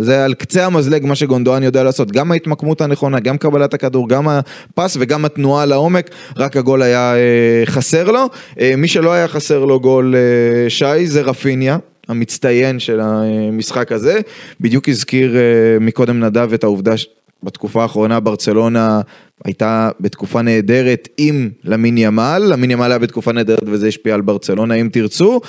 [0.00, 4.28] זה על קצה המזלג מה שגונדואן יודע לעשות, גם ההתמקמות הנכונה, גם קבלת הכדור, גם
[4.28, 8.26] הפס וגם התנועה לעומק, רק הגול היה אה, חסר לו.
[8.60, 11.78] אה, מי שלא היה חסר לו גול אה, שי זה רפיניה.
[12.08, 14.20] המצטיין של המשחק הזה,
[14.60, 15.36] בדיוק הזכיר
[15.80, 19.00] מקודם נדב את העובדה שבתקופה האחרונה ברצלונה
[19.44, 24.74] הייתה בתקופה נהדרת עם למין ימל, למין ימל היה בתקופה נהדרת וזה השפיע על ברצלונה
[24.74, 25.40] אם תרצו.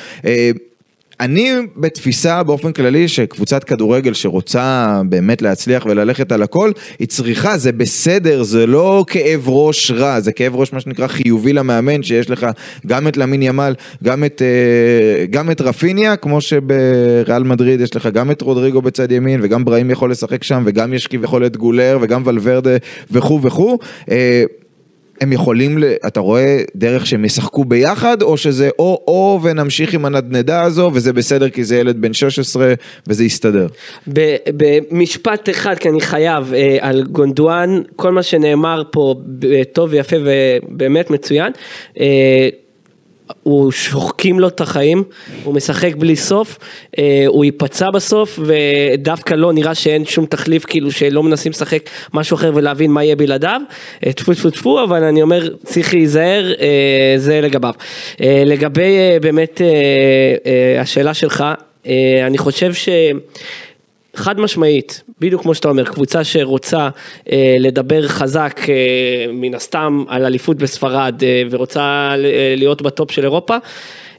[1.21, 7.57] אה, אני בתפיסה באופן כללי שקבוצת כדורגל שרוצה באמת להצליח וללכת על הכל, היא צריכה,
[7.57, 12.29] זה בסדר, זה לא כאב ראש רע, זה כאב ראש מה שנקרא חיובי למאמן, שיש
[12.29, 12.47] לך
[12.87, 18.07] גם את למין ימל, גם את, אה, גם את רפיניה, כמו שבריאל מדריד יש לך
[18.07, 21.97] גם את רודריגו בצד ימין, וגם בראים יכול לשחק שם, וגם יש כביכול את גולר,
[22.01, 22.77] וגם ולוורדה
[23.11, 23.77] וכו' וכו'.
[25.21, 30.61] אה, הם יכולים, אתה רואה דרך שהם ישחקו ביחד, או שזה או-או ונמשיך עם הנדנדה
[30.61, 32.73] הזו, וזה בסדר כי זה ילד בן 16
[33.07, 33.67] וזה יסתדר.
[34.57, 39.15] במשפט אחד, כי אני חייב, אה, על גונדואן, כל מה שנאמר פה
[39.73, 41.51] טוב ויפה ובאמת מצוין.
[43.31, 45.03] אה, הוא שוחקים לו את החיים,
[45.43, 46.57] הוא משחק בלי סוף,
[46.97, 52.35] אה, הוא ייפצע בסוף ודווקא לא נראה שאין שום תחליף כאילו שלא מנסים לשחק משהו
[52.35, 53.61] אחר ולהבין מה יהיה בלעדיו,
[54.05, 57.73] אה, טפו טפו טפו אבל אני אומר צריך להיזהר אה, זה לגביו.
[58.19, 59.61] לגבי באמת
[60.79, 61.43] השאלה שלך,
[62.27, 62.89] אני חושב ש...
[64.15, 66.89] חד משמעית, בדיוק כמו שאתה אומר, קבוצה שרוצה
[67.31, 73.23] אה, לדבר חזק אה, מן הסתם על אליפות בספרד אה, ורוצה אה, להיות בטופ של
[73.23, 73.57] אירופה,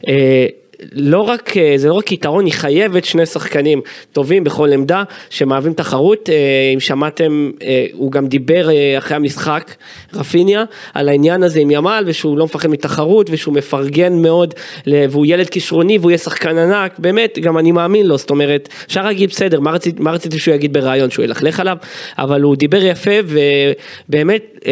[0.08, 0.46] אה,
[0.92, 3.80] לא רק, אה, זה לא רק יתרון, היא חייבת שני שחקנים
[4.12, 6.28] טובים בכל עמדה שמהווים תחרות.
[6.28, 6.34] אה,
[6.74, 8.68] אם שמעתם, אה, הוא גם דיבר
[8.98, 9.74] אחרי המשחק,
[10.14, 10.64] רפיניה,
[10.94, 14.54] על העניין הזה עם ימל ושהוא לא מפחד מתחרות ושהוא מפרגן מאוד
[14.86, 19.02] והוא ילד כישרוני והוא יהיה שחקן ענק, באמת, גם אני מאמין לו, זאת אומרת, אפשר
[19.02, 21.76] להגיד בסדר, מה רציתי, מה רציתי שהוא יגיד בריאיון, שהוא ילכלך עליו,
[22.18, 23.10] אבל הוא דיבר יפה
[24.08, 24.66] ובאמת,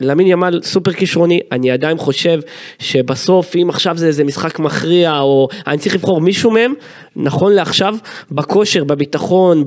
[0.00, 2.40] למין ימל סופר כישרוני, אני עדיין חושב
[2.78, 6.74] שבסוף אם עכשיו זה איזה משחק מכריע או אני צריך לבחור מישהו מהם,
[7.16, 7.94] נכון לעכשיו,
[8.30, 9.64] בכושר, בביטחון,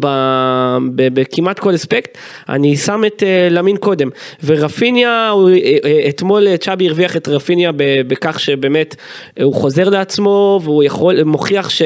[0.96, 2.18] בכמעט כל אספקט,
[2.50, 4.10] אני שם את אה, למין קודם.
[4.44, 7.72] ורפיניה, אה, אה, אתמול צ'אבי הרוויח את רפיניה
[8.08, 8.96] בכך שבאמת
[9.44, 11.82] הוא חוזר לעצמו והוא יכול, מוכיח ש...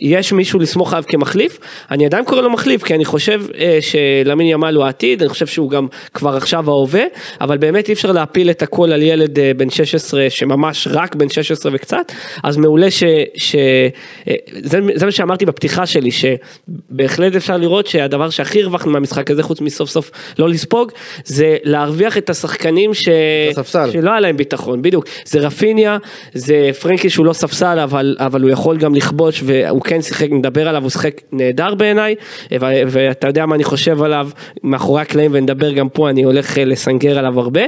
[0.00, 1.58] יש מישהו לסמוך עליו כמחליף,
[1.90, 5.46] אני עדיין קורא לו מחליף, כי אני חושב אה, שלמין ימל הוא העתיד, אני חושב
[5.46, 7.04] שהוא גם כבר עכשיו ההווה,
[7.40, 11.28] אבל באמת אי אפשר להפיל את הכל על ילד אה, בן 16, שממש רק בן
[11.28, 13.04] 16 וקצת, אז מעולה ש...
[13.36, 13.54] ש
[14.28, 19.42] אה, זה, זה מה שאמרתי בפתיחה שלי, שבהחלט אפשר לראות שהדבר שהכי הרווחנו מהמשחק הזה,
[19.42, 20.92] חוץ מסוף סוף לא לספוג,
[21.24, 23.08] זה להרוויח את השחקנים ש...
[23.50, 23.90] הספסל.
[23.92, 25.04] שלא היה להם ביטחון, בדיוק.
[25.24, 25.98] זה רפיניה,
[26.34, 30.68] זה פרנקי שהוא לא ספסל, אבל, אבל הוא יכול גם לכבוש, והוא כן שיחק, נדבר
[30.68, 32.14] עליו, הוא שיחק נהדר בעיניי,
[32.52, 34.28] ו- ואתה יודע מה אני חושב עליו
[34.62, 37.62] מאחורי הקלעים, ונדבר גם פה, אני הולך אה, לסנגר עליו הרבה.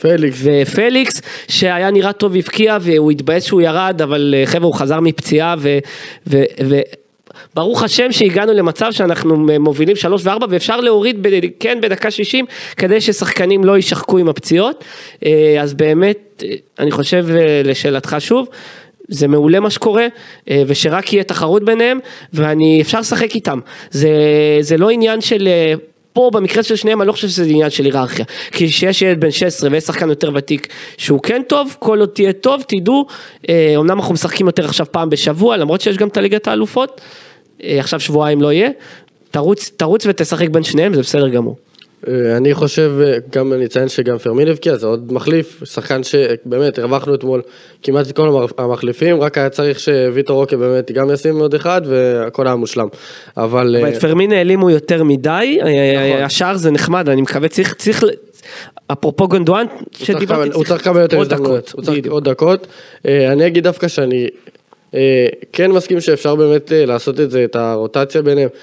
[0.00, 0.42] פליקס.
[0.42, 5.54] ופליקס שהיה נראה טוב הבקיע והוא התבאס שהוא ירד אבל אה, חבר'ה הוא חזר מפציעה
[5.58, 5.78] ו...
[6.26, 6.80] ו, ו
[7.54, 11.28] ברוך השם שהגענו למצב שאנחנו מובילים 3 ו-4 ואפשר להוריד ב,
[11.60, 12.44] כן בדקה 60
[12.76, 14.84] כדי ששחקנים לא יישחקו עם הפציעות
[15.24, 17.26] אה, אז באמת אה, אני חושב
[17.64, 18.48] לשאלתך שוב
[19.08, 20.06] זה מעולה מה שקורה
[20.66, 21.98] ושרק יהיה תחרות ביניהם
[22.32, 23.58] ואני אפשר לשחק איתם
[23.90, 24.10] זה,
[24.60, 25.48] זה לא עניין של
[26.12, 29.30] פה במקרה של שניהם אני לא חושב שזה עניין של היררכיה כי כשיש ילד בן
[29.30, 33.06] 16 ויש שחקן יותר ותיק שהוא כן טוב כל עוד תהיה טוב תדעו
[33.48, 37.00] אה, אמנם אנחנו משחקים יותר עכשיו פעם בשבוע למרות שיש גם את הליגת האלופות
[37.64, 38.70] אה, עכשיו שבועיים לא יהיה
[39.30, 41.56] תרוץ תרוץ ותשחק בין שניהם זה בסדר גמור.
[42.08, 46.78] אה, אני חושב, אה, גם אני אציין שגם פרמין הבקיע, זה עוד מחליף, שחקן שבאמת
[46.78, 47.42] הרווחנו אתמול
[47.82, 52.46] כמעט את כל המחליפים, רק היה צריך שוויטור רוקה באמת גם ישים עוד אחד והכל
[52.46, 52.88] היה מושלם.
[53.36, 53.76] אבל...
[53.76, 56.22] אבל אה, את פרמין העלימו יותר מדי אה, נכון.
[56.22, 58.04] השאר זה נחמד אני מקווה צריך צריך
[58.92, 62.06] אפרופו גונדואן שדיברתי הוא צריך לקבל יותר הזדמנויות, דקות, הוא צריך.
[62.06, 62.66] עוד דקות.
[63.06, 64.28] אה, אני אגיד דווקא שאני
[64.94, 68.58] אה, כן מסכים שאפשר באמת אה, לעשות את זה, את הרוטציה ביניהם, אה,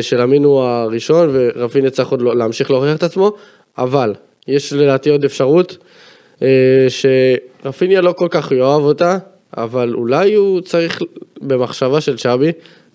[0.00, 3.30] של אמין הוא הראשון ורפיניה צריך עוד לא- להמשיך להוכיח את עצמו,
[3.78, 4.14] אבל
[4.48, 5.76] יש לדעתי עוד אפשרות
[6.42, 6.48] אה,
[6.88, 9.18] שרפיניה לא כל כך יאהב אותה,
[9.56, 11.02] אבל אולי הוא צריך
[11.40, 12.52] במחשבה של צ'אבי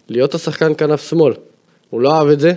[0.10, 1.34] להיות השחקן כנף שמאל.
[1.90, 2.54] הוא לא אהב את זה,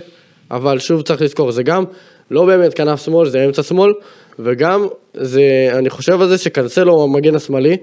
[0.51, 1.83] אבל שוב צריך לזכור, זה גם
[2.31, 3.91] לא באמת כנף שמאל, זה אמצע שמאל,
[4.39, 5.41] וגם זה,
[5.73, 7.77] אני חושב על זה שקנסלו הוא המגן השמאלי,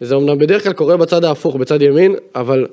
[0.00, 2.66] זה אמנם בדרך כלל קורה בצד ההפוך, בצד ימין, אבל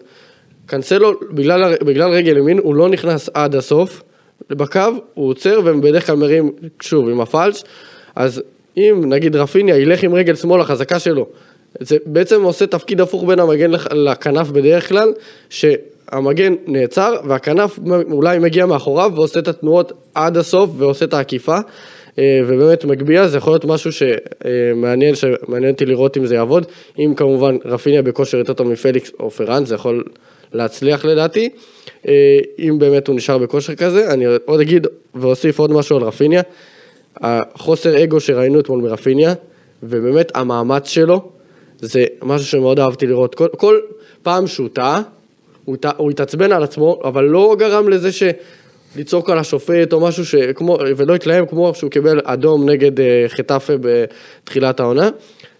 [0.66, 4.04] קנסלו, בגלל, בגלל רגל ימין, הוא לא נכנס עד הסוף
[4.50, 4.80] בקו,
[5.14, 7.64] הוא עוצר ובדרך כלל מרים שוב עם הפלש,
[8.16, 8.42] אז
[8.78, 11.28] אם נגיד רפיניה ילך עם רגל שמאל החזקה שלו,
[11.80, 15.14] זה בעצם עושה תפקיד הפוך בין המגן לכנף בדרך כלל,
[15.50, 17.80] שהמגן נעצר והכנף
[18.12, 21.58] אולי מגיע מאחוריו ועושה את התנועות עד הסוף ועושה את העקיפה.
[22.20, 26.66] אה, ובאמת מגביה, זה יכול להיות משהו שמעניין, שמעניין אותי לראות אם זה יעבוד.
[27.00, 30.04] אם כמובן רפיניה בכושר יותר טוב מפליקס או פרן, זה יכול
[30.54, 31.50] להצליח לדעתי.
[32.08, 36.42] אה, אם באמת הוא נשאר בכושר כזה, אני עוד אגיד ואוסיף עוד משהו על רפיניה.
[37.18, 39.34] החוסר אגו שראינו אתמול מרפיניה,
[39.84, 41.30] ובאמת המאמץ שלו,
[41.80, 43.36] זה משהו שמאוד אהבתי לראות.
[43.36, 43.80] כל, כל
[44.24, 45.02] פעם שהוא טעה,
[45.66, 48.24] הוא, טע- הוא התעצבן על עצמו, אבל לא גרם לזה ש...
[48.96, 53.74] לצעוק על השופט או משהו שכמו, ולא התלהם כמו שהוא קיבל אדום נגד אה, חטאפה
[53.82, 55.10] בתחילת העונה,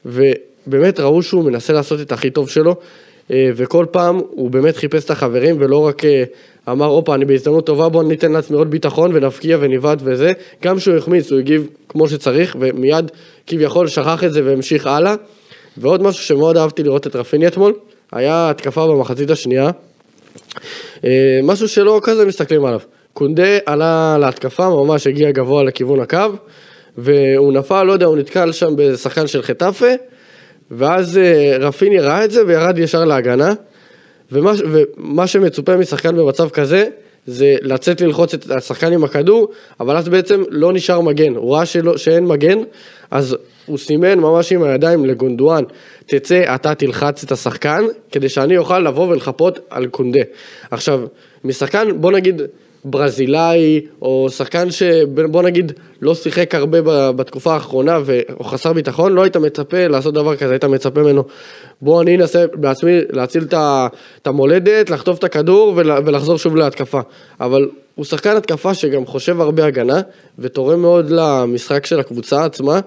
[0.06, 2.76] ובאמת ראו שהוא מנסה לעשות את הכי טוב שלו,
[3.34, 6.24] וכל פעם הוא באמת חיפש את החברים ולא רק אה,
[6.70, 10.32] אמר, הופה, אני בהזדמנות טובה, בוא ניתן לעצמי עוד ביטחון ונבקיע וניווט וזה,
[10.64, 13.12] גם כשהוא החמיץ הוא הגיב כמו שצריך, ומיד
[13.48, 15.16] כביכול שכח את זה והמשיך הלאה.
[15.78, 17.74] ועוד משהו שמאוד אהבתי לראות את רפיני אתמול,
[18.12, 19.70] היה התקפה במחצית השנייה,
[21.04, 22.80] אה, משהו שלא כזה מסתכלים עליו.
[23.14, 26.18] קונדה עלה להתקפה, ממש הגיע גבוה לכיוון הקו,
[26.98, 29.86] והוא נפל, לא יודע, הוא נתקל שם בשחקן של חטאפה,
[30.72, 33.54] ואז אה, רפיני ראה את זה וירד ישר להגנה,
[34.32, 36.86] ומה, ומה שמצופה משחקן במצב כזה,
[37.26, 41.66] זה לצאת ללחוץ את השחקן עם הכדור, אבל אז בעצם לא נשאר מגן, הוא ראה
[41.66, 42.58] שלא, שאין מגן,
[43.12, 45.64] אז הוא סימן ממש עם הידיים לגונדואן,
[46.06, 50.22] תצא, אתה תלחץ את השחקן, כדי שאני אוכל לבוא ולחפות על קונדה.
[50.72, 51.02] עכשיו,
[51.44, 52.42] משחקן, בוא נגיד,
[52.86, 57.98] ברזילאי, או שחקן שבוא נגיד לא שיחק הרבה בתקופה האחרונה,
[58.40, 61.24] או חסר ביטחון, לא היית מצפה לעשות דבר כזה, היית מצפה ממנו,
[61.82, 67.00] בוא אני אנסה בעצמי להציל את המולדת, לחטוף את הכדור ול- ולחזור שוב להתקפה.
[67.40, 70.02] אבל הוא שחקן התקפה שגם חושב הרבה הגנה,
[70.40, 72.80] ותורם מאוד למשחק של הקבוצה עצמה.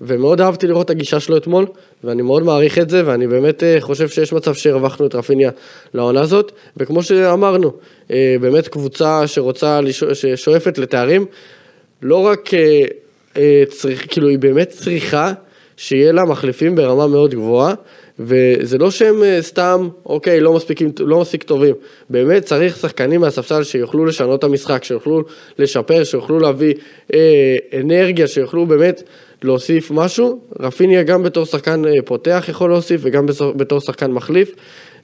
[0.00, 1.66] ומאוד אהבתי לראות את הגישה שלו אתמול,
[2.06, 5.50] ואני מאוד מעריך את זה, ואני באמת אה, חושב שיש מצב שהרווחנו את רפיניה
[5.94, 7.72] לעונה הזאת, וכמו שאמרנו,
[8.10, 9.80] אה, באמת קבוצה שרוצה,
[10.12, 11.26] ששואפת לתארים,
[12.02, 12.50] לא רק
[13.36, 15.32] אה, צריך, כאילו היא באמת צריכה
[15.76, 17.74] שיהיה לה מחליפים ברמה מאוד גבוהה,
[18.18, 21.74] וזה לא שהם סתם, אוקיי, לא, מספיקים, לא מספיק טובים.
[22.10, 25.22] באמת צריך שחקנים מהספסל שיוכלו לשנות את המשחק, שיוכלו
[25.58, 26.74] לשפר, שיוכלו להביא
[27.14, 29.02] אה, אנרגיה, שיוכלו באמת
[29.42, 30.40] להוסיף משהו.
[30.60, 34.54] רפיניה גם בתור שחקן אה, פותח יכול להוסיף, וגם בתור שחקן מחליף.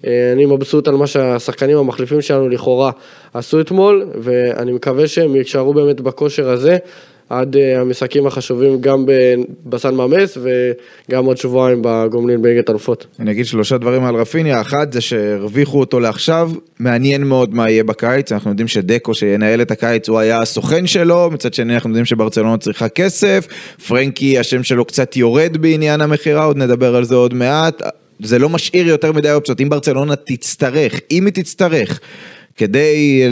[0.07, 2.91] אה, אני מבסוט על מה שהשחקנים המחליפים שלנו לכאורה
[3.35, 6.79] עשו אתמול, ואני מקווה שהם יישארו באמת בכושר הזה.
[7.33, 9.07] עד אה, המשחקים החשובים גם
[9.67, 13.07] בסן ממס וגם עוד שבועיים בגומלין בליגת אלופות.
[13.21, 17.85] אני אגיד שלושה דברים על רפיניה, אחת זה שהרוויחו אותו לעכשיו, מעניין מאוד מה יהיה
[17.85, 22.05] בקיץ, אנחנו יודעים שדקו שינהל את הקיץ הוא היה הסוכן שלו, מצד שני אנחנו יודעים
[22.05, 23.47] שברצלונה צריכה כסף,
[23.89, 27.83] פרנקי השם שלו קצת יורד בעניין המכירה, עוד נדבר על זה עוד מעט,
[28.23, 32.01] זה לא משאיר יותר מדי אופציות, אם ברצלונה תצטרך, אם היא תצטרך.
[32.57, 33.27] כדי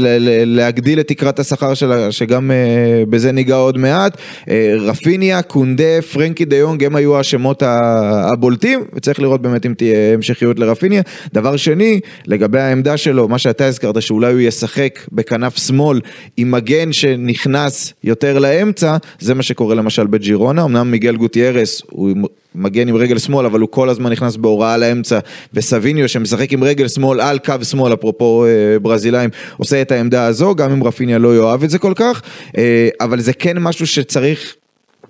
[0.46, 4.16] להגדיל את תקרת השכר שלה, שגם uh, בזה ניגע עוד מעט.
[4.16, 10.14] Uh, רפיניה, קונדה, פרנקי דה יונג, הם היו השמות הבולטים, וצריך לראות באמת אם תהיה
[10.14, 11.02] המשכיות לרפיניה.
[11.34, 16.00] דבר שני, לגבי העמדה שלו, מה שאתה הזכרת, שאולי הוא ישחק בכנף שמאל
[16.36, 20.64] עם מגן שנכנס יותר לאמצע, זה מה שקורה למשל בג'ירונה.
[20.64, 22.10] אמנם מיגל גוטיירס הוא
[22.54, 25.18] מגן עם רגל שמאל, אבל הוא כל הזמן נכנס בהוראה לאמצע,
[25.54, 30.54] וסביניו שמשחק עם רגל שמאל על קו שמאל, אפרופו אה, ברזילאים, עושה את העמדה הזו,
[30.54, 32.22] גם אם רפיניה לא יאהב את זה כל כך,
[32.58, 34.54] אה, אבל זה כן משהו שצריך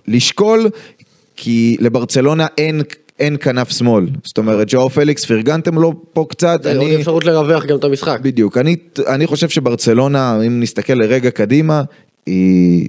[0.09, 0.67] לשקול,
[1.37, 2.83] כי לברצלונה אין...
[3.21, 7.25] אין כנף שמאל, זאת אומרת ג'או פליקס פרגנתם לו פה קצת, זה עוד אני, אפשרות
[7.25, 8.21] לרווח גם את המשחק.
[8.23, 8.77] בדיוק, אני,
[9.07, 11.83] אני חושב שברצלונה, אם נסתכל לרגע קדימה,
[12.27, 12.89] היא,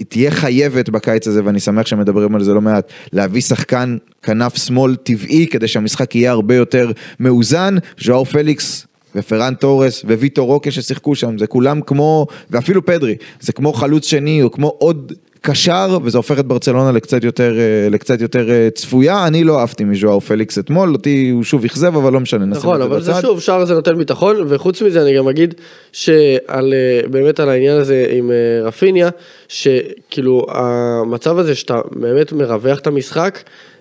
[0.00, 4.56] היא תהיה חייבת בקיץ הזה, ואני שמח שמדברים על זה לא מעט, להביא שחקן כנף
[4.56, 7.76] שמאל טבעי, כדי שהמשחק יהיה הרבה יותר מאוזן.
[8.00, 13.72] ז'ואאו פליקס ופרן תורס וויטור רוקה ששיחקו שם, זה כולם כמו, ואפילו פדרי, זה כמו
[13.72, 18.50] חלוץ שני או כמו עוד קשר, וזה הופך את ברצלונה לקצת יותר, אה, לקצת יותר
[18.50, 19.26] אה, צפויה.
[19.26, 22.74] אני לא אהבתי מז'ואר פליקס אתמול, אותי הוא שוב אכזב, אבל לא משנה, נשים נכון,
[22.74, 23.20] את זה אבל זה בצד.
[23.20, 25.54] שוב, שער זה נותן ביטחון, וחוץ מזה אני גם אגיד
[25.92, 28.30] שעל, אה, באמת על העניין הזה עם
[28.62, 29.08] רפיניה,
[29.48, 33.38] שכאילו המצב הזה שאתה באמת מרווח את המשחק,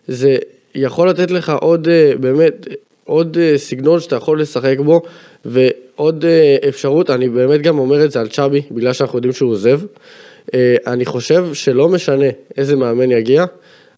[0.08, 0.38] זה
[0.76, 1.88] יכול לתת לך עוד,
[2.19, 2.67] באמת,
[3.06, 5.02] עוד סגנון שאתה יכול לשחק בו,
[5.45, 6.26] ועוד
[6.69, 9.80] אפשרות, אני באמת גם אומר את זה על צ'אבי, בגלל שאנחנו יודעים שהוא עוזב.
[10.53, 13.45] אה, אני חושב שלא משנה איזה מאמן יגיע,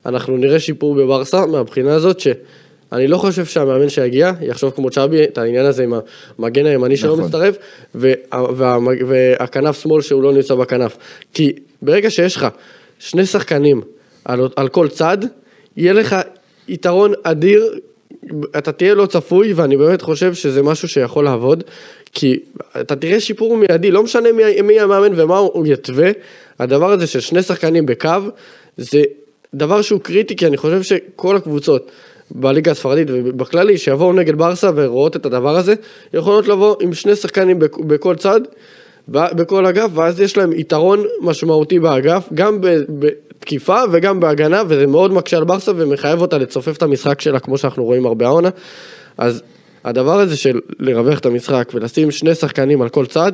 [0.05, 2.27] אנחנו נראה שיפור בברסה מהבחינה הזאת ש...
[2.91, 5.93] אני לא חושב שהמאמן שיגיע יחשוב כמו צ'אבי את העניין הזה עם
[6.39, 7.25] המגן הימני שלא נכון.
[7.25, 7.57] מצטרף
[7.95, 10.97] וה, וה, והכנף שמאל שהוא לא נמצא בכנף.
[11.33, 12.47] כי ברגע שיש לך
[12.99, 13.81] שני שחקנים
[14.25, 15.17] על, על כל צד,
[15.77, 16.15] יהיה לך
[16.67, 17.79] יתרון אדיר,
[18.57, 21.63] אתה תהיה לא צפוי ואני באמת חושב שזה משהו שיכול לעבוד.
[22.11, 22.39] כי
[22.81, 26.11] אתה תראה שיפור מיידי, לא משנה מי, מי המאמן ומה הוא יתווה,
[26.59, 28.09] הדבר הזה של שני שחקנים בקו,
[28.77, 29.03] זה
[29.53, 31.91] דבר שהוא קריטי, כי אני חושב שכל הקבוצות
[32.31, 35.73] בליגה הספרדית ובכללי שיבואו נגד ברסה ורואות את הדבר הזה,
[36.13, 38.41] יכולות לבוא עם שני שחקנים בכ- בכל צד,
[39.07, 42.57] בכל אגף, ואז יש להם יתרון משמעותי באגף, גם
[42.99, 47.57] בתקיפה וגם בהגנה, וזה מאוד מקשה על ברסה ומחייב אותה לצופף את המשחק שלה כמו
[47.57, 48.49] שאנחנו רואים הרבה העונה.
[49.17, 49.43] אז
[49.83, 53.31] הדבר הזה של לרווח את המשחק ולשים שני שחקנים על כל צד,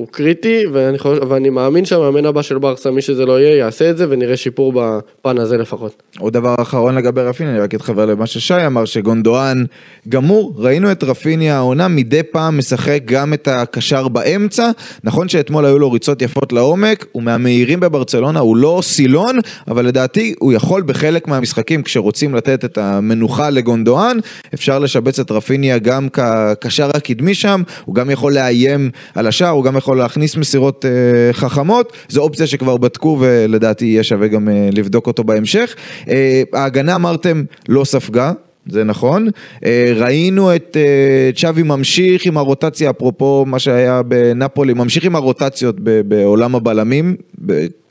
[0.00, 3.90] הוא קריטי, ואני, חושב, ואני מאמין שהמאמן הבא של ברסה, מי שזה לא יהיה, יעשה
[3.90, 6.02] את זה ונראה שיפור בפן הזה לפחות.
[6.18, 9.64] עוד דבר אחרון לגבי רפיניה, אני רק אתחבר למה ששי אמר, שגונדואן
[10.08, 14.70] גמור, ראינו את רפיניה העונה מדי פעם משחק גם את הקשר באמצע,
[15.04, 20.34] נכון שאתמול היו לו ריצות יפות לעומק, הוא מהמהירים בברצלונה, הוא לא סילון, אבל לדעתי
[20.38, 24.16] הוא יכול בחלק מהמשחקים, כשרוצים לתת את המנוחה לגונדואן,
[24.54, 29.64] אפשר לשבץ את רפיניה גם כקשר הקדמי שם, הוא גם יכול לאיים על השער, הוא
[29.64, 34.68] גם יכול להכניס מסירות אה, חכמות, זו אופציה שכבר בדקו ולדעתי יהיה שווה גם אה,
[34.72, 35.74] לבדוק אותו בהמשך.
[36.08, 38.32] אה, ההגנה אמרתם לא ספגה.
[38.66, 39.28] זה נכון.
[39.64, 45.76] אה, ראינו את אה, צ'אבי ממשיך עם הרוטציה, אפרופו מה שהיה בנפולי, ממשיך עם הרוטציות
[45.80, 47.16] בעולם הבלמים.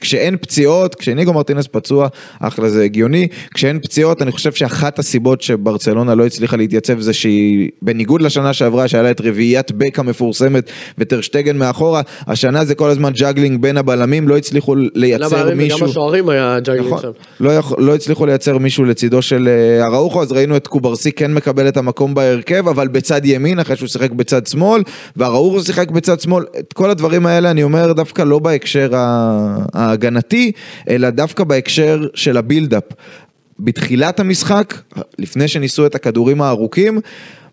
[0.02, 2.08] כשאין פציעות, כשניגו מרטינס פצוע,
[2.40, 3.28] אחלה זה הגיוני.
[3.54, 8.88] כשאין פציעות, אני חושב שאחת הסיבות שברצלונה לא הצליחה להתייצב זה שהיא, בניגוד לשנה שעברה,
[8.88, 13.78] שהיה לה את רביעיית ה back המפורסמת וטרשטגן מאחורה, השנה זה כל הזמן juggling בין
[13.78, 15.78] הבלמים, לא הצליחו לייצר מישהו.
[15.78, 17.12] וגם השוערים היה juggling נכון, שם.
[17.40, 21.68] לא, לא הצליחו לייצר מישהו לצידו של אה, אראוחו, אז ראינו את קוברסי כן מקבל
[21.68, 24.84] את המקום בהרכב, אבל בצד ימין, אחרי שהוא שיחק בצד שמאל,
[25.18, 28.90] ואראוחו שיחק בצד שמאל, את כל הדברים האלה אני אומר דווקא לא בהקשר
[29.74, 30.52] ההגנתי,
[30.90, 32.84] אלא דווקא בהקשר של ה build-up.
[33.60, 34.74] בתחילת המשחק,
[35.20, 37.00] לפני שניסו את הכדורים הארוכים,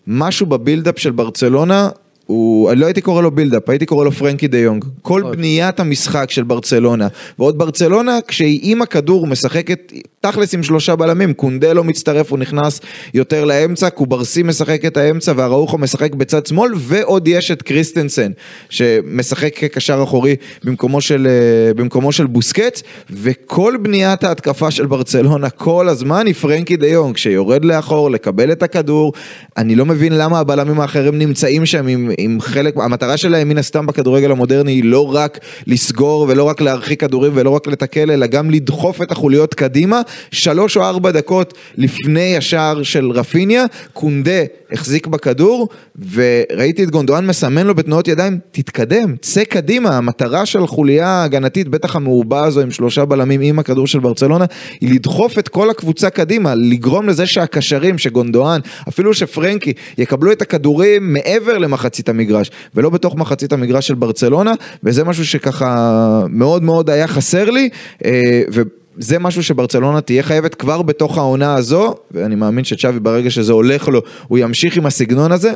[0.07, 1.89] משהו ב build-up של ברצלונה
[2.27, 4.85] הוא, אני לא הייתי קורא לו build-up, הייתי קורא לו פרנקי דה יונג.
[5.03, 7.09] כל בניית המשחק של ברצלונה,
[7.39, 12.81] ועוד ברצלונה כשהיא עם הכדור משחקת תכלס עם שלושה בלמים, קונדה לא מצטרף, הוא נכנס
[13.15, 18.31] יותר לאמצע, קוברסי משחק את האמצע ואראוחו משחק בצד שמאל, ועוד יש את קריסטנסן,
[18.71, 25.89] שמשחק כקשר אחורי במקומו של, אה, במקומו של בוסקץ, וכל בניית ההתקפה של ברצלונה כל
[25.89, 29.13] הזמן היא פרנקי דה יונג, שיורד לאחור, לקבל את הכדור,
[29.57, 33.87] אני לא מבין למה הבלמים האחרים נמצאים שם עם, עם חלק, המטרה שלהם מן הסתם
[33.87, 38.51] בכדורגל המודרני היא לא רק לסגור ולא רק להרחיק כדורים ולא רק לתקל, אלא גם
[38.51, 40.01] לדחוף את החוליות קדימה,
[40.31, 45.69] שלוש או ארבע דקות לפני השער של רפיניה, קונדה החזיק בכדור,
[46.13, 51.97] וראיתי את גונדואן מסמן לו בתנועות ידיים, תתקדם, צא קדימה, המטרה של חוליה ההגנתית, בטח
[51.97, 54.45] המעובה הזו עם שלושה בלמים עם הכדור של ברצלונה,
[54.81, 61.13] היא לדחוף את כל הקבוצה קדימה, לגרום לזה שהקשרים, שגונדואן, אפילו שפרנקי, יקבלו את הכדורים
[61.13, 64.53] מעבר למחצית המגרש, ולא בתוך מחצית המגרש של ברצלונה,
[64.85, 67.69] וזה משהו שככה מאוד מאוד היה חסר לי,
[68.05, 68.63] אה, ו...
[68.99, 73.89] זה משהו שברצלונה תהיה חייבת כבר בתוך העונה הזו, ואני מאמין שצ'אבי ברגע שזה הולך
[73.89, 75.53] לו, הוא ימשיך עם הסגנון הזה.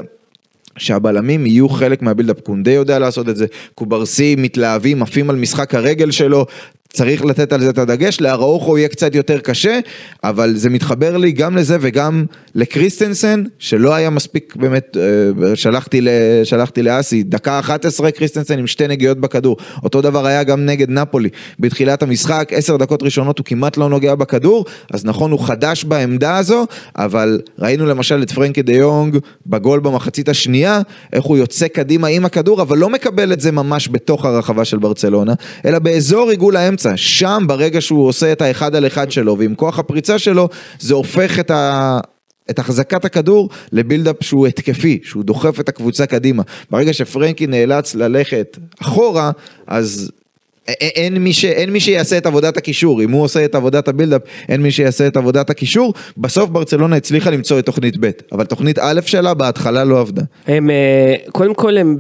[0.77, 5.75] שהבלמים יהיו חלק מה build-up, קונדה יודע לעשות את זה, קוברסי מתלהבים, עפים על משחק
[5.75, 6.47] הרגל שלו,
[6.93, 9.79] צריך לתת על זה את הדגש, לאראוחו יהיה קצת יותר קשה,
[10.25, 12.25] אבל זה מתחבר לי גם לזה וגם
[12.55, 16.09] לקריסטנסן, שלא היה מספיק באמת, אה, שלחתי, ל-
[16.45, 21.29] שלחתי לאסי, דקה 11 קריסטנסן עם שתי נגיעות בכדור, אותו דבר היה גם נגד נפולי,
[21.61, 26.37] בתחילת המשחק, עשר דקות ראשונות הוא כמעט לא נוגע בכדור, אז נכון הוא חדש בעמדה
[26.37, 30.81] הזו, אבל ראינו למשל את פרנקי דה יונג בגול במחצית השנייה,
[31.13, 34.79] איך הוא יוצא קדימה עם הכדור, אבל לא מקבל את זה ממש בתוך הרחבה של
[34.79, 36.80] ברצלונה, אלא באזור עיגול האמצע.
[36.85, 40.95] באמצע, שם ברגע שהוא עושה את האחד על אחד שלו ועם כוח הפריצה שלו, זה
[40.95, 42.01] הופך את ה...
[42.51, 46.43] את החזקת הכדור לבילדאפ שהוא התקפי, שהוא דוחף את הקבוצה קדימה.
[46.71, 49.31] ברגע שפרנקי נאלץ ללכת אחורה,
[49.67, 50.11] אז
[50.69, 54.23] אין מי, ש, אין מי שיעשה את עבודת הקישור, אם הוא עושה את עבודת הבילדאפ,
[54.49, 55.95] אין מי שיעשה את עבודת הקישור.
[56.19, 60.23] בסוף ברצלונה הצליחה למצוא את תוכנית ב', אבל תוכנית א' שלה בהתחלה לא עבדה.
[60.47, 61.97] הם, אה, קודם כל הם,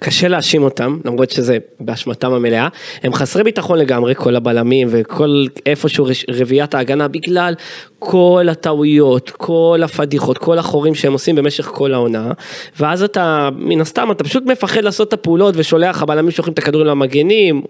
[0.00, 2.68] קשה להאשים אותם, למרות שזה באשמתם המלאה,
[3.02, 7.54] הם חסרי ביטחון לגמרי, כל הבלמים וכל איפשהו רביעיית ההגנה, בגלל
[7.98, 12.32] כל הטעויות, כל הפדיחות, כל החורים שהם עושים במשך כל העונה,
[12.80, 16.86] ואז אתה, מן הסתם, אתה פשוט מפחד לעשות את הפעולות ושולח, הבלמים שולחים את הכדורים
[16.86, 17.62] למגנים,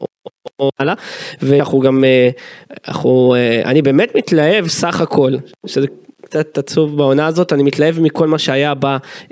[1.42, 2.30] ואנחנו גם, אה,
[2.88, 5.32] אנחנו, אה, אני באמת מתלהב סך הכל,
[5.66, 5.86] שזה
[6.32, 8.72] קצת עצוב בעונה הזאת, אני מתלהב מכל מה שהיה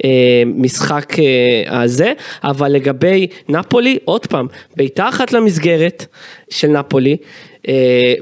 [0.04, 2.12] במשחק אה, הזה,
[2.44, 6.06] אבל לגבי נפולי, עוד פעם, בעיטה אחת למסגרת
[6.50, 7.16] של נפולי,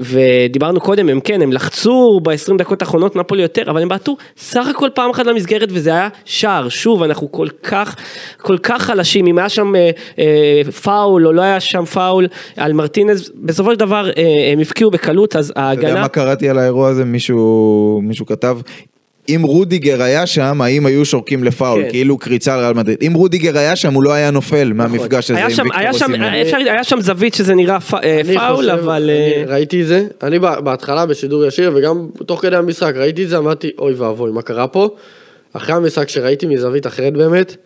[0.01, 4.66] ודיברנו קודם, הם כן, הם לחצו ב-20 דקות האחרונות נפולי יותר, אבל הם בעטו סך
[4.68, 7.96] הכל פעם אחת למסגרת וזה היה שער, שוב, אנחנו כל כך,
[8.42, 12.72] כל כך חלשים, אם היה שם אה, אה, פאול או לא היה שם פאול על
[12.72, 16.01] מרטינז, בסופו של דבר אה, הם הפקיעו בקלות, אז אתה יודע ההגנה...
[16.01, 17.05] מה קראתי על האירוע הזה?
[17.05, 18.59] מישהו, מישהו כתב,
[19.29, 21.83] אם רודיגר היה שם, האם היו שורקים לפאול?
[21.83, 21.91] כן.
[21.91, 22.99] כאילו קריצה על ריאל מדריד.
[23.07, 25.91] אם רודיגר היה שם, הוא לא היה נופל מהמפגש הזה היה עם שם, ויקטור היה
[25.91, 26.23] אוסימן.
[26.35, 29.03] אפשר, היה שם זווית שזה נראה פ, אה, אני פאול, חושב- אבל...
[29.03, 33.29] אני אה, ראיתי את זה, אני בהתחלה בשידור ישיר וגם תוך כדי המשחק ראיתי את
[33.29, 34.88] זה, אמרתי אוי ואבוי מה קרה פה.
[35.53, 37.57] אחרי המשחק שראיתי מזווית אחרת באמת,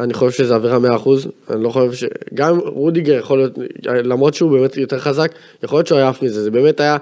[0.00, 0.80] אני חושב שזה עבירה 100%,
[1.50, 2.04] אני לא חושב ש...
[2.34, 5.32] גם רודיגר יכול להיות, למרות שהוא באמת יותר חזק,
[5.62, 6.96] יכול להיות שהוא היה עף מזה, זה באמת היה,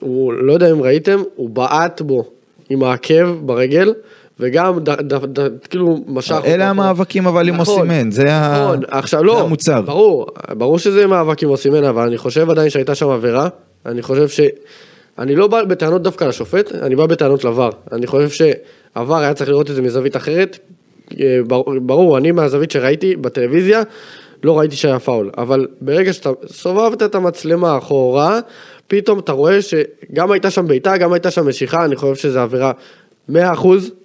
[0.00, 2.24] הוא לא יודע אם ראיתם, הוא בעט בו
[2.70, 3.92] עם העקב ברגל.
[4.40, 6.46] וגם ד, ד, ד, ד, כאילו משך אותו.
[6.46, 9.80] אלה המאבקים אבל עם נכון, אוסימן, זה ה- נכון, עכשיו זה לא, המוצר.
[9.80, 13.48] ברור, ברור שזה מאבק עם אוסימן, אבל אני חושב עדיין שהייתה שם עבירה,
[13.86, 14.40] אני חושב ש...
[15.18, 17.70] אני לא בא בטענות דווקא לשופט, אני בא בטענות לבר.
[17.92, 20.58] אני חושב שעבר היה צריך לראות את זה מזווית אחרת.
[21.20, 21.38] אה,
[21.82, 23.82] ברור, אני מהזווית שראיתי בטלוויזיה,
[24.44, 25.30] לא ראיתי שהיה פאול.
[25.38, 28.40] אבל ברגע שאתה סובבת את המצלמה אחורה,
[28.88, 32.72] פתאום אתה רואה שגם הייתה שם בעיטה, גם הייתה שם משיכה, אני חושב שזו עבירה
[33.32, 33.34] 100%,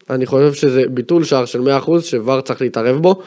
[0.10, 3.22] אני חושב שזה ביטול שער של 100% שוואר צריך להתערב בו.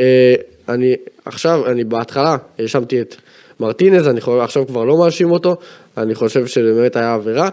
[0.00, 0.34] אה,
[0.68, 3.16] אני עכשיו, אני בהתחלה האשמתי את
[3.60, 5.56] מרטינז, אני חושב, עכשיו כבר לא מאשים אותו,
[5.96, 7.48] אני חושב שבאמת היה עבירה.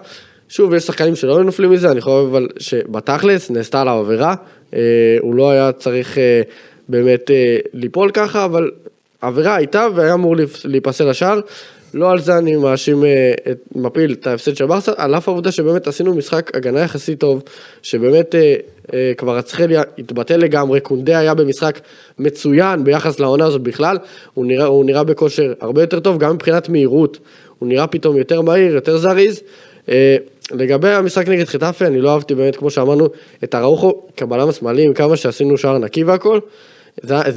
[0.50, 4.36] שוב, יש שחקנים שלא היו נופלים מזה, אני חושב אבל שבתכלס נעשתה עליו עבירה,
[4.74, 4.80] אה,
[5.22, 6.42] הוא לא היה צריך אה,
[6.90, 8.72] באמת אה, ליפול ככה, אבל
[9.22, 11.40] עבירה הייתה והיה אמור להיפ- להיפסל השער.
[11.94, 15.52] לא על זה אני מאשים, אה, את, מפיל את ההפסד של ברסה, על אף העובדה
[15.52, 17.44] שבאמת עשינו משחק הגנה יחסית טוב,
[17.82, 18.56] שבאמת אה,
[18.94, 21.80] אה, כבר אצחליה התבטל לגמרי, קונדה היה במשחק
[22.20, 23.98] מצוין ביחס לעונה הזאת בכלל,
[24.34, 27.18] הוא נראה, הוא נראה בכושר הרבה יותר טוב, גם מבחינת מהירות,
[27.60, 29.42] הוא נראה פתאום יותר מהיר, יותר זריז.
[29.90, 30.16] אה,
[30.52, 33.08] לגבי המשחק נגד חטאפה, אני לא אהבתי באמת, כמו שאמרנו,
[33.44, 36.40] את אראוחו, קבלה השמאלי, עם כמה שעשינו שער נקי והכל.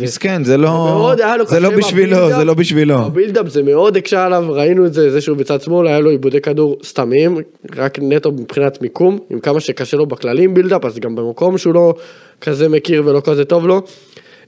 [0.00, 2.28] מסכן, זה לא, מאוד זה לא בשבילו.
[2.30, 2.98] זה לא בשבילו.
[2.98, 6.40] בבילדאפ זה מאוד הקשה עליו, ראינו את זה, זה שהוא בצד שמאל, היה לו עיבודי
[6.40, 7.36] כדור סתמיים,
[7.76, 11.94] רק נטו מבחינת מיקום, עם כמה שקשה לו בכללים בילדאפ, אז גם במקום שהוא לא
[12.40, 13.82] כזה מכיר ולא כזה טוב לו.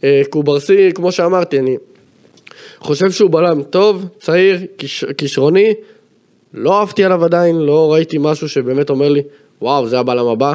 [0.05, 1.77] אה, קוברסי, כמו שאמרתי, אני
[2.79, 5.75] חושב שהוא בלם טוב, צעיר, כיש, כישרוני,
[6.55, 9.23] לא אהבתי עליו עדיין, לא ראיתי משהו שבאמת אומר לי,
[9.63, 10.55] וואו, זה הבלם הבא.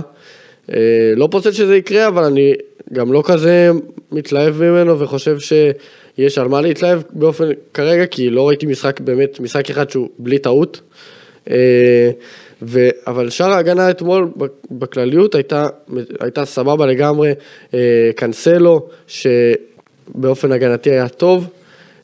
[0.73, 0.77] אה,
[1.15, 2.53] לא פוסל שזה יקרה, אבל אני
[2.93, 3.71] גם לא כזה
[4.11, 9.69] מתלהב ממנו וחושב שיש על מה להתלהב באופן כרגע, כי לא ראיתי משחק, באמת, משחק
[9.69, 10.81] אחד שהוא בלי טעות.
[11.49, 12.11] אה,
[12.61, 14.29] ו, אבל שאר ההגנה אתמול
[14.71, 15.67] בכלליות הייתה,
[16.19, 17.33] הייתה סבבה לגמרי,
[17.73, 21.47] אה, קנסלו שבאופן הגנתי היה טוב,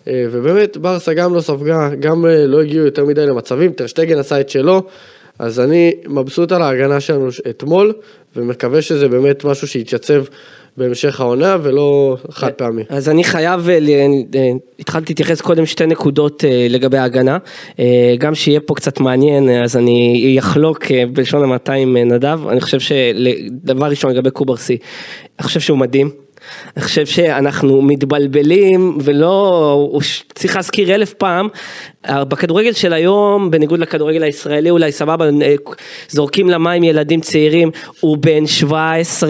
[0.07, 4.49] אה, ובאמת ברסה גם לא ספגה, גם לא הגיעו יותר מדי למצבים, טרשטגן עשה את
[4.49, 4.83] שלו,
[5.39, 7.93] אז אני מבסוט על ההגנה שלנו אתמול,
[8.35, 10.23] ומקווה שזה באמת משהו שיתייצב
[10.77, 12.83] בהמשך העונה ולא חד פעמי.
[12.89, 13.77] אז אני חייב, אה,
[14.35, 17.37] אה, התחלתי להתייחס קודם שתי נקודות אה, לגבי ההגנה,
[18.17, 23.85] גם שיהיה פה קצת מעניין, אז אני אחלוק בלשון המעטה עם נדב, אני חושב שדבר
[23.85, 24.77] ראשון לגבי קוברסי,
[25.39, 26.09] אני חושב שהוא מדהים.
[26.77, 29.99] אני חושב שאנחנו מתבלבלים ולא,
[30.35, 31.47] צריך להזכיר אלף פעם,
[32.09, 35.55] בכדורגל של היום, בניגוד לכדורגל הישראלי אולי סבבה, אה,
[36.09, 39.29] זורקים למים ילדים צעירים, הוא בן 17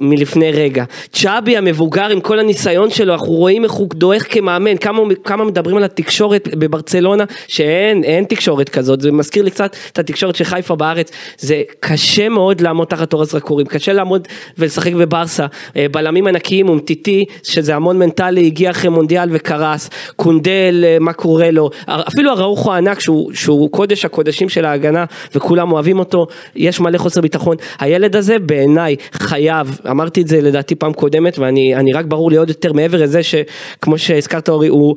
[0.00, 0.84] מלפני רגע.
[1.12, 5.76] צ'אבי המבוגר עם כל הניסיון שלו, אנחנו רואים איך הוא דועך כמאמן, כמה, כמה מדברים
[5.76, 10.76] על התקשורת בברצלונה, שאין אין תקשורת כזאת, זה מזכיר לי קצת את התקשורת של חיפה
[10.76, 15.46] בארץ, זה קשה מאוד לעמוד תחת אור הזרקורים, קשה לעמוד ולשחק בברסה,
[15.76, 21.50] אה, בלמים ענקיים, אומטיטי, שזה המון מנטלי, הגיע אחרי מונדיאל וקרס, קונדל, אה, מה קורה
[21.50, 21.70] לו,
[22.08, 25.04] אפילו הראוכו הענק שהוא, שהוא קודש הקודשים של ההגנה
[25.34, 26.26] וכולם אוהבים אותו,
[26.56, 27.56] יש מלא חוסר ביטחון.
[27.78, 32.36] הילד הזה בעיניי חייב, אמרתי את זה לדעתי פעם קודמת ואני אני רק ברור לי
[32.36, 34.96] עוד יותר מעבר לזה שכמו שהזכרת אורי, הוא...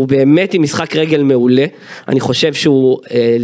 [0.00, 1.66] הוא באמת עם משחק רגל מעולה,
[2.08, 3.36] אני חושב שהוא אה,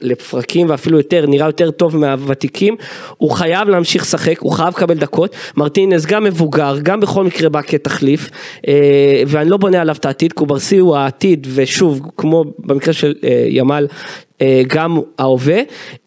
[0.00, 2.76] לפרקים ואפילו יותר, נראה יותר טוב מהוותיקים,
[3.16, 7.62] הוא חייב להמשיך לשחק, הוא חייב לקבל דקות, מרטינס גם מבוגר, גם בכל מקרה בא
[7.62, 8.30] כתחליף,
[8.68, 13.44] אה, ואני לא בונה עליו את העתיד, קוברסי הוא העתיד, ושוב, כמו במקרה של אה,
[13.48, 13.86] ימל,
[14.40, 15.60] אה, גם ההווה,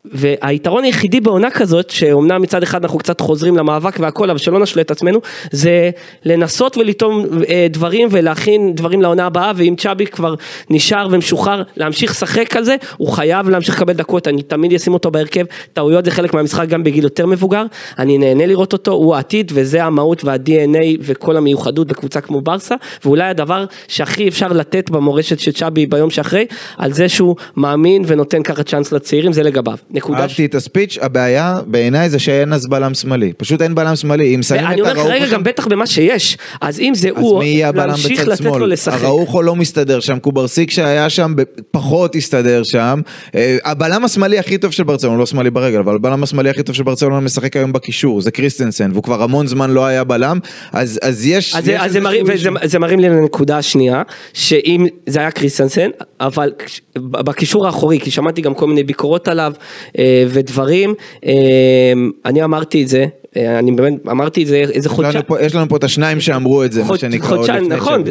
[0.05, 4.81] והיתרון היחידי בעונה כזאת, שאומנם מצד אחד אנחנו קצת חוזרים למאבק והכל, אבל שלא נשלה
[4.81, 5.19] את עצמנו,
[5.51, 5.89] זה
[6.25, 10.35] לנסות ולטעום אה, דברים ולהכין דברים לעונה הבאה, ואם צ'אבי כבר
[10.69, 15.11] נשאר ומשוחרר להמשיך לשחק על זה, הוא חייב להמשיך לקבל דקות, אני תמיד אשים אותו
[15.11, 17.65] בהרכב, טעויות זה חלק מהמשחק גם בגיל יותר מבוגר,
[17.99, 22.75] אני נהנה לראות אותו, הוא העתיד וזה המהות וה-DNA וכל המיוחדות בקבוצה כמו ברסה,
[23.05, 26.45] ואולי הדבר שהכי אפשר לתת במורשת של צ'אבי ביום שאחרי,
[26.77, 29.77] על זה שהוא מאמין ונותן ככה צ'אנס לצעירים, זה לגביו.
[29.93, 30.19] נקודה.
[30.19, 34.43] אהבתי את הספיץ', הבעיה בעיניי זה שאין אז בלם שמאלי, פשוט אין בלם שמאלי, אם
[34.43, 37.23] שמים את אומר לך אראוחו רגע שם, גם בטח במה שיש, אז אם זה אז
[37.23, 38.73] הוא, מי יהיה הבלם בצד שמאל?
[38.87, 41.33] אראוחו לא מסתדר שם, קוברסי כשהיה שם
[41.71, 43.01] פחות הסתדר שם,
[43.35, 46.63] אה, הבלם השמאלי הכי טוב של ברצלונה, הוא לא שמאלי ברגל, אבל הבלם השמאלי הכי
[46.63, 50.39] טוב של ברצלונה משחק היום בקישור, זה קריסטנסן, והוא כבר המון זמן לא היה בלם,
[50.71, 51.55] אז אז יש...
[51.55, 54.01] אז, יש אז זה, מרים, איזשהו- וזה, זה מרים לי לנקודה השנייה,
[54.33, 55.89] שאם זה היה קריסטנסן,
[56.19, 56.51] אבל
[56.97, 59.53] בקישור האחורי, כי שמעתי גם כל מיני ביקורות עליו
[60.27, 60.93] ודברים,
[61.25, 61.31] אה,
[62.25, 65.23] אני אמרתי את זה, אה, אני באמת אמרתי את זה איזה חודשיים.
[65.41, 68.03] יש לנו פה את השניים שאמרו את זה, מה חוד- שנקרא עוד לפני נכון.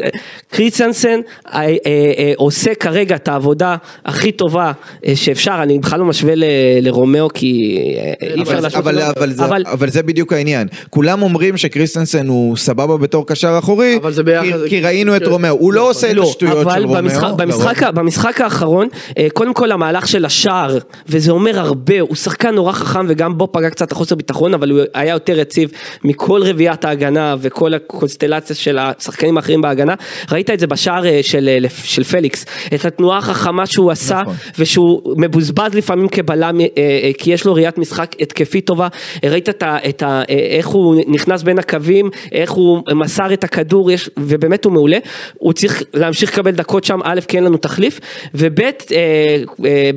[0.51, 1.09] קריסטנסן
[1.47, 4.73] אה, אה, אה, עושה כרגע את העבודה הכי טובה
[5.07, 6.45] אה, שאפשר, אני בכלל לא משווה ל-
[6.83, 7.79] לרומאו כי
[8.23, 10.69] אה, אי אפשר להשוות, אבל, זה, אבל אבל זה בדיוק העניין.
[10.91, 13.99] כולם אומרים שקריסטנסן הוא סבבה בתור קשר אחורי,
[14.43, 15.51] כי, כי ראינו את רומאו.
[15.59, 17.03] הוא לא עושה את לא, השטויות של רומאו.
[17.37, 22.73] במשחק, במשחק האחרון, אה, קודם כל המהלך של השער, וזה אומר הרבה, הוא שחקן נורא
[22.73, 25.71] חכם וגם בו פגע קצת החוסר ביטחון, אבל הוא היה היה יותר יציב
[26.05, 29.95] מכל רביעיית ההגנה וכל הקונסטלציה של השחקנים האחרים בהגנה,
[30.33, 34.35] ראית את זה בשער אה, של, אה, של פליקס, את התנועה החכמה שהוא עשה, נכון.
[34.59, 38.89] ושהוא מבוזבז לפעמים כבלם, אה, כי יש לו ראיית משחק התקפית טובה,
[39.25, 43.91] ראית את ה, את ה, איך הוא נכנס בין הקווים, איך הוא מסר את הכדור,
[43.91, 44.99] יש, ובאמת הוא מעולה,
[45.39, 48.01] הוא צריך להמשיך לקבל דקות שם, א', כי אין לנו תחליף,
[48.35, 48.61] וב',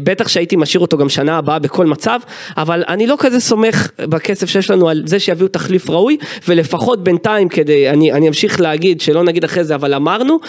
[0.04, 2.20] בטח שהייתי משאיר אותו גם שנה הבאה בכל מצב,
[2.58, 7.50] אבל אני לא כזה סומך בכסף שיש לנו על זה שיביאו תחליף ראוי, ולפחות בינתיים
[7.50, 10.40] כדי, אני, אני אמשיך להגיד, שלא נגיד אחרי זה, אבל אמרנו,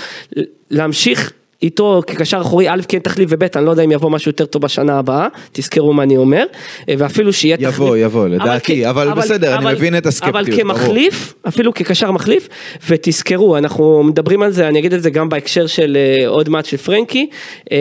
[0.70, 1.32] להמשיך
[1.62, 4.62] איתו כקשר אחורי, א' כן תחליף וב' אני לא יודע אם יבוא משהו יותר טוב
[4.62, 6.44] בשנה הבאה, תזכרו מה אני אומר,
[6.88, 8.04] ואפילו שיהיה יבוא, תחליף.
[8.04, 10.60] יבוא, לדעתי, כ- אבל בסדר, אני מבין את הסקפטיות, אבל ברור.
[10.74, 12.48] כמחליף, אפילו כקשר מחליף,
[12.88, 16.64] ותזכרו, אנחנו מדברים על זה, אני אגיד את זה גם בהקשר של אה, עוד מעט
[16.64, 17.26] של פרנקי,
[17.72, 17.78] אה,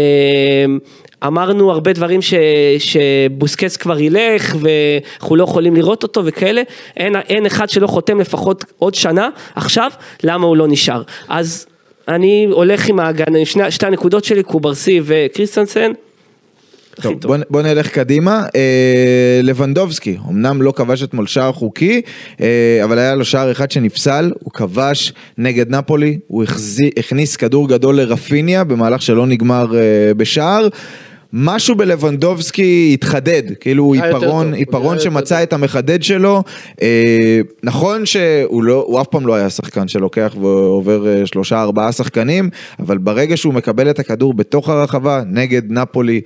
[1.28, 2.34] אמרנו הרבה דברים ש,
[2.80, 6.62] שבוסקץ כבר ילך ואנחנו לא יכולים לראות אותו וכאלה,
[6.98, 9.92] אין, אין אחד שלא חותם לפחות עוד שנה עכשיו,
[10.24, 11.02] למה הוא לא נשאר.
[11.30, 11.66] אז
[12.08, 15.92] אני הולך עם ההגנה, עם שני, שתי הנקודות שלי, קוברסי וקריסטנסן.
[16.98, 22.02] הכי טוב, בוא, בוא נלך קדימה, אה, לבנדובסקי, אמנם לא כבש אתמול שער חוקי,
[22.42, 27.70] אה, אבל היה לו שער אחד שנפסל, הוא כבש נגד נפולי, הוא החזי, הכניס כדור
[27.70, 30.68] גדול לרפיניה במהלך שלא נגמר אה, בשער.
[31.34, 36.44] משהו בלבנדובסקי התחדד, כאילו הוא עיפרון, עיפרון שמצא את המחדד שלו,
[36.82, 41.92] אה, נכון שהוא לא, הוא אף פעם לא היה שחקן שלוקח ועובר אה, שלושה ארבעה
[41.92, 46.22] שחקנים, אבל ברגע שהוא מקבל את הכדור בתוך הרחבה נגד נפולי,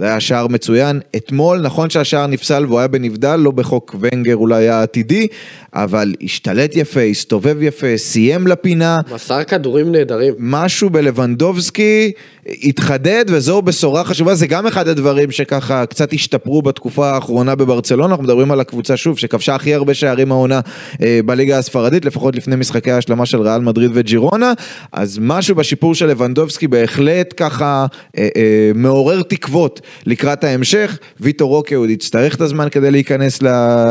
[0.00, 1.00] זה היה שער מצוין.
[1.16, 5.26] אתמול, נכון שהשער נפסל והוא היה בנבדל, לא בחוק ונגר אולי העתידי,
[5.74, 8.98] אבל השתלט יפה, הסתובב יפה, סיים לפינה.
[9.14, 10.34] מסר כדורים נהדרים.
[10.38, 12.12] משהו בלבנדובסקי
[12.48, 18.24] התחדד וזו בשורה חשובה, זה גם אחד הדברים שככה קצת השתפרו בתקופה האחרונה בברצלונה, אנחנו
[18.24, 20.60] מדברים על הקבוצה שוב שכבשה הכי הרבה שערים העונה
[21.02, 24.52] אה, בליגה הספרדית, לפחות לפני משחקי ההשלמה של ריאל מדריד וג'ירונה,
[24.92, 27.86] אז משהו בשיפור של לבנדובסקי בהחלט ככה
[28.18, 33.48] אה, אה, מעורר תקוות לקראת ההמשך, ויטור רוקה עוד יצטרך את הזמן כדי להיכנס, ל,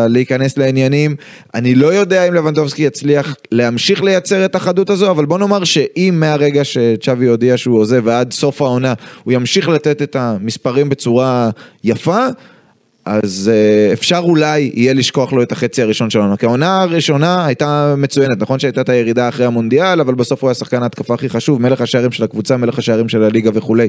[0.08, 1.16] להיכנס לעניינים,
[1.54, 6.16] אני לא יודע אם לבנדובסקי יצליח להמשיך לייצר את החדות הזו, אבל בוא נאמר שאם
[6.20, 8.94] מהרגע שצ'אבי הודיע שהוא עוזב ועד סוף העונה
[9.24, 11.50] הוא ימשיך לתת את המספרים בצורה
[11.84, 12.28] יפה,
[13.10, 16.38] אז uh, אפשר אולי יהיה לשכוח לו את החצי הראשון של העונה.
[16.38, 20.56] כי העונה הראשונה הייתה מצוינת, נכון שהייתה את הירידה אחרי המונדיאל, אבל בסוף הוא היה
[20.56, 23.88] שחקן ההתקפה הכי חשוב, מלך השערים של הקבוצה, מלך השערים של הליגה וכולי.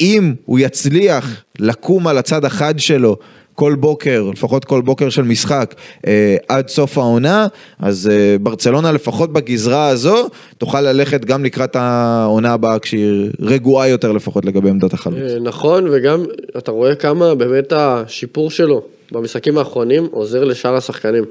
[0.00, 3.16] אם הוא יצליח לקום על הצד החד שלו,
[3.58, 5.74] כל בוקר, לפחות כל בוקר של משחק,
[6.06, 7.46] אה, עד סוף העונה,
[7.78, 10.28] אז אה, ברצלונה לפחות בגזרה הזו,
[10.58, 15.18] תוכל ללכת גם לקראת העונה הבאה כשהיא רגועה יותר לפחות לגבי עמדת החלוץ.
[15.18, 16.24] אה, נכון, וגם
[16.58, 18.82] אתה רואה כמה באמת השיפור שלו
[19.12, 21.24] במשחקים האחרונים עוזר לשאר השחקנים.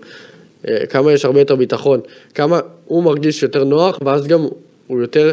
[0.68, 2.00] אה, כמה יש הרבה יותר ביטחון,
[2.36, 4.48] כמה הוא מרגיש יותר נוח, ואז גם
[4.88, 5.32] הוא יותר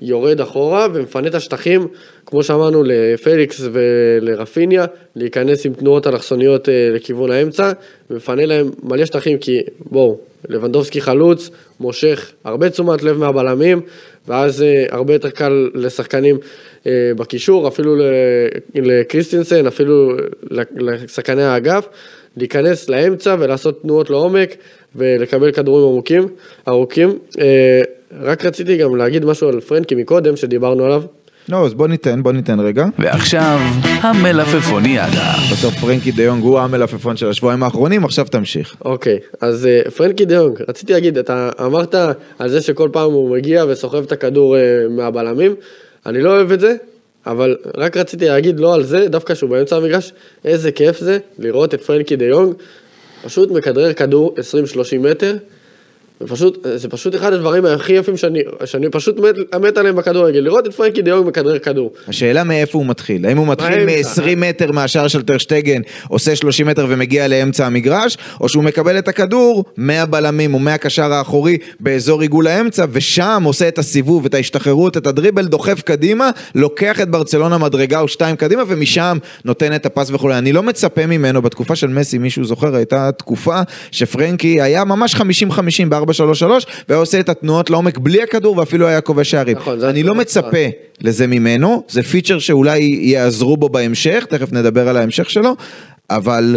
[0.00, 1.88] יורד אחורה ומפנה את השטחים,
[2.26, 4.86] כמו שאמרנו, לפליקס ולרפיניה,
[5.16, 7.72] להיכנס עם תנועות אלכסוניות אה, לכיוון האמצע,
[8.10, 10.18] ומפנה להם מלא שטחים, כי בואו,
[10.48, 13.80] לבנדובסקי חלוץ, מושך הרבה תשומת לב מהבלמים,
[14.28, 16.38] ואז אה, הרבה יותר קל לשחקנים
[16.86, 17.96] אה, בקישור, אפילו
[18.74, 20.16] לקריסטינסן, אפילו
[20.76, 21.88] לשחקני האגף,
[22.36, 24.56] להיכנס לאמצע ולעשות תנועות לעומק
[24.96, 26.28] ולקבל כדורים עמוקים,
[26.68, 27.18] ארוכים.
[27.40, 27.82] אה,
[28.12, 31.02] רק רציתי גם להגיד משהו על פרנקי מקודם, שדיברנו עליו.
[31.48, 32.86] לא, אז בוא ניתן, בוא ניתן רגע.
[32.98, 35.32] ועכשיו, המלפפוניאדה.
[35.52, 38.76] בסוף פרנקי דה יונג הוא המלפפון של השבועיים האחרונים, עכשיו תמשיך.
[38.84, 41.94] אוקיי, אז אה, פרנקי דיונג, רציתי להגיד, אתה אמרת
[42.38, 45.54] על זה שכל פעם הוא מגיע וסוחב את הכדור אה, מהבלמים,
[46.06, 46.76] אני לא אוהב את זה,
[47.26, 50.12] אבל רק רציתי להגיד לא על זה, דווקא שהוא באמצע המגרש,
[50.44, 52.54] איזה כיף זה לראות את פרנקי דיונג,
[53.24, 55.36] פשוט מכדרר כדור 20-30 מטר,
[56.20, 60.66] ופשוט, זה פשוט אחד הדברים הכי יפים שאני, שאני פשוט מת, מת עליהם בכדורגל, לראות
[60.66, 61.92] את פרנקי דיונג מכדרר כדור.
[62.08, 64.22] השאלה מאיפה הוא מתחיל, האם הוא מתחיל באמצע.
[64.22, 69.08] מ-20 מטר מהשער של טרשטגן, עושה 30 מטר ומגיע לאמצע המגרש, או שהוא מקבל את
[69.08, 75.06] הכדור מהבלמים או מהקשר האחורי באזור עיגול האמצע, ושם עושה את הסיבוב, את ההשתחררות, את
[75.06, 80.38] הדריבל, דוחף קדימה, לוקח את ברצלונה מדרגה או שתיים קדימה, ומשם נותן את הפס וכולי.
[80.38, 83.60] אני לא מצפה ממנו, בתקופה של מסי, מישהו זוכר, הייתה תקופה
[83.90, 85.18] שפרנקי היה ממש 50-50
[86.08, 86.42] ב-4-3-3,
[86.88, 89.56] והיה עושה את התנועות לעומק בלי הכדור, ואפילו היה כובש שערים.
[89.56, 90.66] נכון, אני לא מצפה
[91.00, 95.56] לזה ממנו, זה פיצ'ר שאולי יעזרו בו בהמשך, תכף נדבר על ההמשך שלו,
[96.10, 96.56] אבל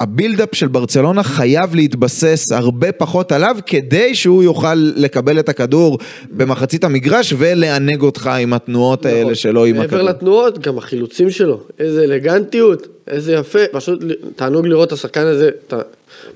[0.00, 5.98] ה build-up של ברצלונה חייב להתבסס הרבה פחות עליו כדי שהוא יוכל לקבל את הכדור
[6.30, 9.34] במחצית המגרש ולענג אותך עם התנועות האלה נכון.
[9.34, 10.10] שלו עם מעבר הכדור.
[10.10, 14.04] לתנועות, גם החילוצים שלו, איזה אלגנטיות, איזה יפה, פשוט
[14.36, 15.80] תענוג לראות את השחקן הזה, אתה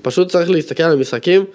[0.01, 1.45] פשוט צריך להסתכל על המשחקים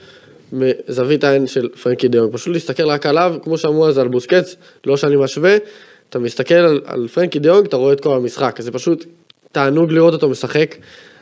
[0.52, 4.56] מזווית העין של פרנקי דה יונג, פשוט להסתכל רק עליו, כמו שאמרו אז על בוסקץ,
[4.86, 5.56] לא שאני משווה,
[6.10, 9.04] אתה מסתכל על, על פרנקי דיונג, אתה רואה את כל המשחק, זה פשוט
[9.52, 10.74] תענוג לראות אותו משחק.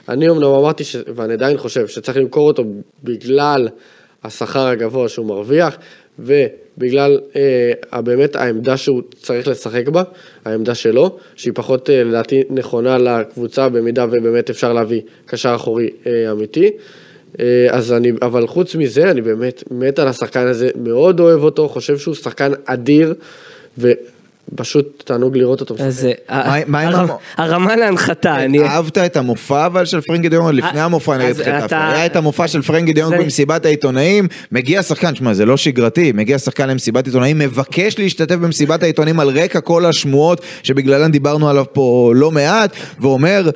[0.08, 0.96] אני אמנם אמרתי, ש...
[1.14, 2.64] ואני עדיין חושב, שצריך למכור אותו
[3.04, 3.68] בגלל
[4.24, 5.76] השכר הגבוה שהוא מרוויח,
[6.18, 10.02] ובגלל אה, באמת העמדה שהוא צריך לשחק בה,
[10.44, 16.32] העמדה שלו, שהיא פחות אה, לדעתי נכונה לקבוצה, במידה ובאמת אפשר להביא קשר אחורי אה,
[16.32, 16.70] אמיתי.
[17.41, 21.68] אה, אז אני, אבל חוץ מזה, אני באמת מת על השחקן הזה, מאוד אוהב אותו,
[21.68, 23.14] חושב שהוא שחקן אדיר,
[24.53, 25.74] ופשוט תענוג לראות אותו.
[25.78, 26.88] אז אה, מה- מה עם
[27.36, 28.62] הרמה- להנחתה, אני...
[28.62, 32.16] אהבת את המופע אבל של פרנקי לפני אה, המופע נגד אז חטף, אתה- היה את
[32.16, 37.07] המופע של פרנקי זה- במסיבת העיתונאים, מגיע שחקן, שמע זה לא שגרתי, מגיע שחקן למסיבת
[37.07, 42.70] עיתונאים, מבקש להשתתף במסיבת העיתונאים על רקע כל השמועות שבגללן דיברנו עליו פה לא מעט,
[43.01, 43.51] ואומר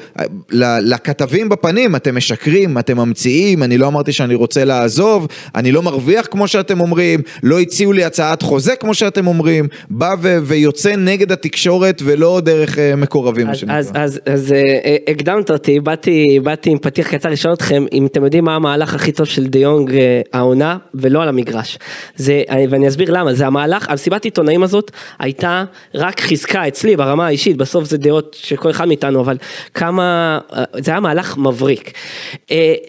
[0.80, 6.26] לכתבים בפנים, אתם משקרים, אתם ממציאים, אני לא אמרתי שאני רוצה לעזוב, אני לא מרוויח
[6.30, 10.38] כמו שאתם אומרים, לא הציעו לי הצעת חוזה כמו שאתם אומרים, בא ו-
[10.87, 13.78] ויוצא נגד התקשורת ולא דרך אה, מקורבים, מה אז, שנקרא.
[13.78, 18.07] אז, אז, אז אה, אה, הקדמת אותי, באתי, באתי עם פתיח קצר לשאול אתכם אם
[18.07, 19.93] אתם יודעים מה המהלך הכי טוב של דיונג
[20.33, 21.78] העונה ולא על המגרש.
[22.16, 25.64] זה, ואני אסביר למה, זה המהלך, המסיבת עיתונאים הזאת הייתה
[25.95, 29.37] רק חיזקה אצלי ברמה האישית, בסוף זה דעות של כל אחד מאיתנו, אבל
[29.74, 30.39] כמה,
[30.78, 31.93] זה היה מהלך מבריק.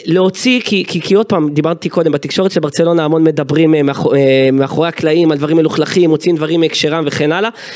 [0.05, 4.13] להוציא, כי, כי, כי עוד פעם, דיברתי קודם, בתקשורת של ברצלונה המון מדברים מאחור-
[4.53, 7.49] מאחורי הקלעים על דברים מלוכלכים, מוציאים דברים מהקשרם וכן הלאה.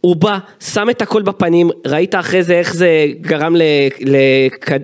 [0.00, 3.56] הוא בא, שם את הכל בפנים, ראית אחרי זה איך זה גרם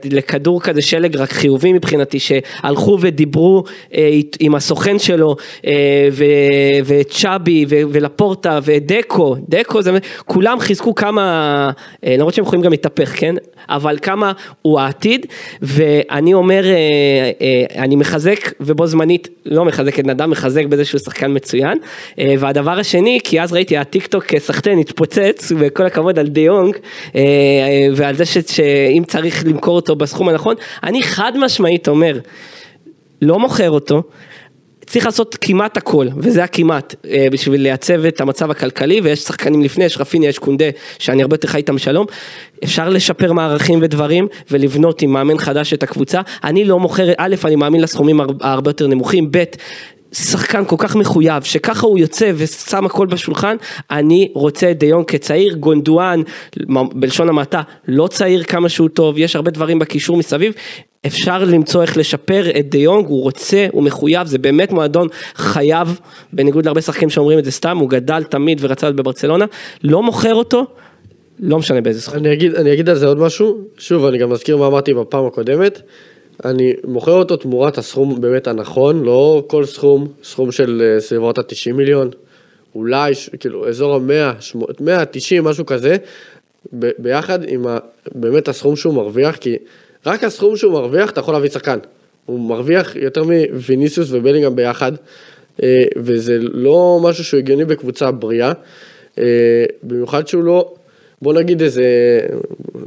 [0.04, 5.36] לכדור כזה שלג רק חיובי מבחינתי, שהלכו ודיברו אה, עם הסוכן שלו,
[5.66, 6.08] אה,
[6.84, 11.70] וצ'אבי ולפורטה ודקו, דקו, זה, כולם חיזקו כמה,
[12.06, 13.34] אה, למרות שהם יכולים גם להתהפך, כן?
[13.68, 15.26] אבל כמה הוא העתיד,
[15.62, 16.64] ואני אומר,
[17.76, 21.78] אני מחזק ובו זמנית לא מחזק את נדב, מחזק בזה שהוא שחקן מצוין.
[22.38, 26.76] והדבר השני, כי אז ראיתי הטיק טוק סחטיין התפוצץ, וכל הכבוד על דיונג,
[27.16, 32.18] אה, אה, ועל זה שאם צריך למכור אותו בסכום הנכון, אני חד משמעית אומר,
[33.22, 34.02] לא מוכר אותו.
[34.86, 39.84] צריך לעשות כמעט הכל, וזה הכמעט, אה, בשביל לייצב את המצב הכלכלי, ויש שחקנים לפני,
[39.84, 40.64] יש רפיניה, יש קונדה,
[40.98, 42.06] שאני הרבה יותר חי איתם שלום.
[42.64, 46.20] אפשר לשפר מערכים ודברים, ולבנות עם מאמן חדש את הקבוצה.
[46.44, 49.44] אני לא מוכר, א', אני מאמין לסכומים הר- הרבה יותר נמוכים, ב',
[50.14, 53.56] שחקן כל כך מחויב, שככה הוא יוצא ושם הכל בשולחן,
[53.90, 56.22] אני רוצה את דיון כצעיר, גונדואן,
[56.94, 60.52] בלשון המעטה, לא צעיר כמה שהוא טוב, יש הרבה דברים בקישור מסביב,
[61.06, 66.00] אפשר למצוא איך לשפר את דיונג, הוא רוצה, הוא מחויב, זה באמת מועדון חייב,
[66.32, 69.44] בניגוד להרבה שחקנים שאומרים את זה סתם, הוא גדל תמיד ורצה להיות בברצלונה,
[69.84, 70.66] לא מוכר אותו,
[71.40, 72.18] לא משנה באיזה סכום.
[72.18, 75.26] אני אגיד, אני אגיד על זה עוד משהו, שוב אני גם מזכיר מה אמרתי בפעם
[75.26, 75.82] הקודמת,
[76.44, 81.72] אני מוכר אותו תמורת הסכום באמת הנכון, לא כל סכום, סכום של אה, סביבות ה-90
[81.72, 82.10] מיליון,
[82.74, 85.96] אולי כאילו אזור ה-100, 190 משהו כזה,
[86.78, 87.78] ב- ביחד עם ה,
[88.14, 89.56] באמת הסכום שהוא מרוויח, כי
[90.06, 91.78] רק הסכום שהוא מרוויח אתה יכול להביא שחקן,
[92.26, 94.92] הוא מרוויח יותר מוויניסיוס ובלינגהם ביחד,
[95.62, 98.52] אה, וזה לא משהו שהוא הגיוני בקבוצה בריאה,
[99.18, 100.74] אה, במיוחד שהוא לא...
[101.22, 101.84] בוא נגיד איזה,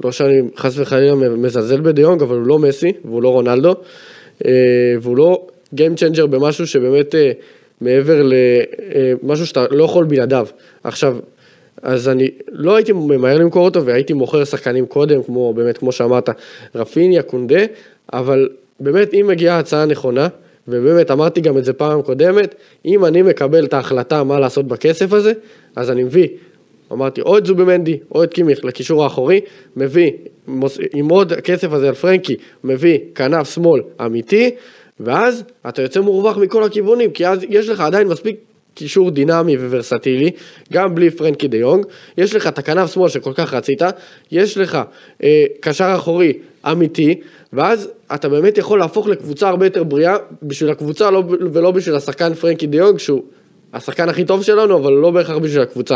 [0.03, 3.75] לא שאני חס וחלילה מזלזל בדיונג, אבל הוא לא מסי, והוא לא רונלדו,
[4.45, 4.51] אה,
[5.01, 7.32] והוא לא Game Changer במשהו שבאמת אה,
[7.82, 8.30] מעבר
[9.23, 10.47] למשהו שאתה לא יכול בלעדיו.
[10.84, 11.17] עכשיו,
[11.82, 16.30] אז אני לא הייתי ממהר למכור אותו והייתי מוכר שחקנים קודם, כמו באמת, כמו שאמרת,
[16.75, 17.63] רפיניה, קונדה,
[18.13, 18.49] אבל
[18.80, 20.28] באמת אם מגיעה הצעה נכונה,
[20.67, 22.55] ובאמת אמרתי גם את זה פעם קודמת,
[22.86, 25.34] אם אני מקבל את ההחלטה מה לעשות בכסף הזה,
[25.75, 26.28] אז אני מביא
[26.91, 29.41] אמרתי, או את זובימנדי, או את קימיך לקישור האחורי,
[29.75, 30.11] מביא,
[30.47, 34.51] מוס- עם עוד הכסף הזה על פרנקי, מביא כנף שמאל אמיתי,
[34.99, 38.35] ואז אתה יוצא מורווח מכל הכיוונים, כי אז יש לך עדיין מספיק
[38.73, 40.31] קישור דינמי וורסטילי,
[40.73, 41.85] גם בלי פרנקי דה יונג,
[42.17, 43.81] יש לך את הכנף שמאל שכל כך רצית,
[44.31, 44.77] יש לך
[45.23, 46.33] אה, קשר אחורי
[46.71, 47.15] אמיתי,
[47.53, 51.23] ואז אתה באמת יכול להפוך לקבוצה הרבה יותר בריאה, בשביל הקבוצה לא,
[51.53, 53.23] ולא בשביל השחקן פרנקי דה יונג, שהוא
[53.73, 55.95] השחקן הכי טוב שלנו, אבל לא בהכרח בשביל הקבוצה.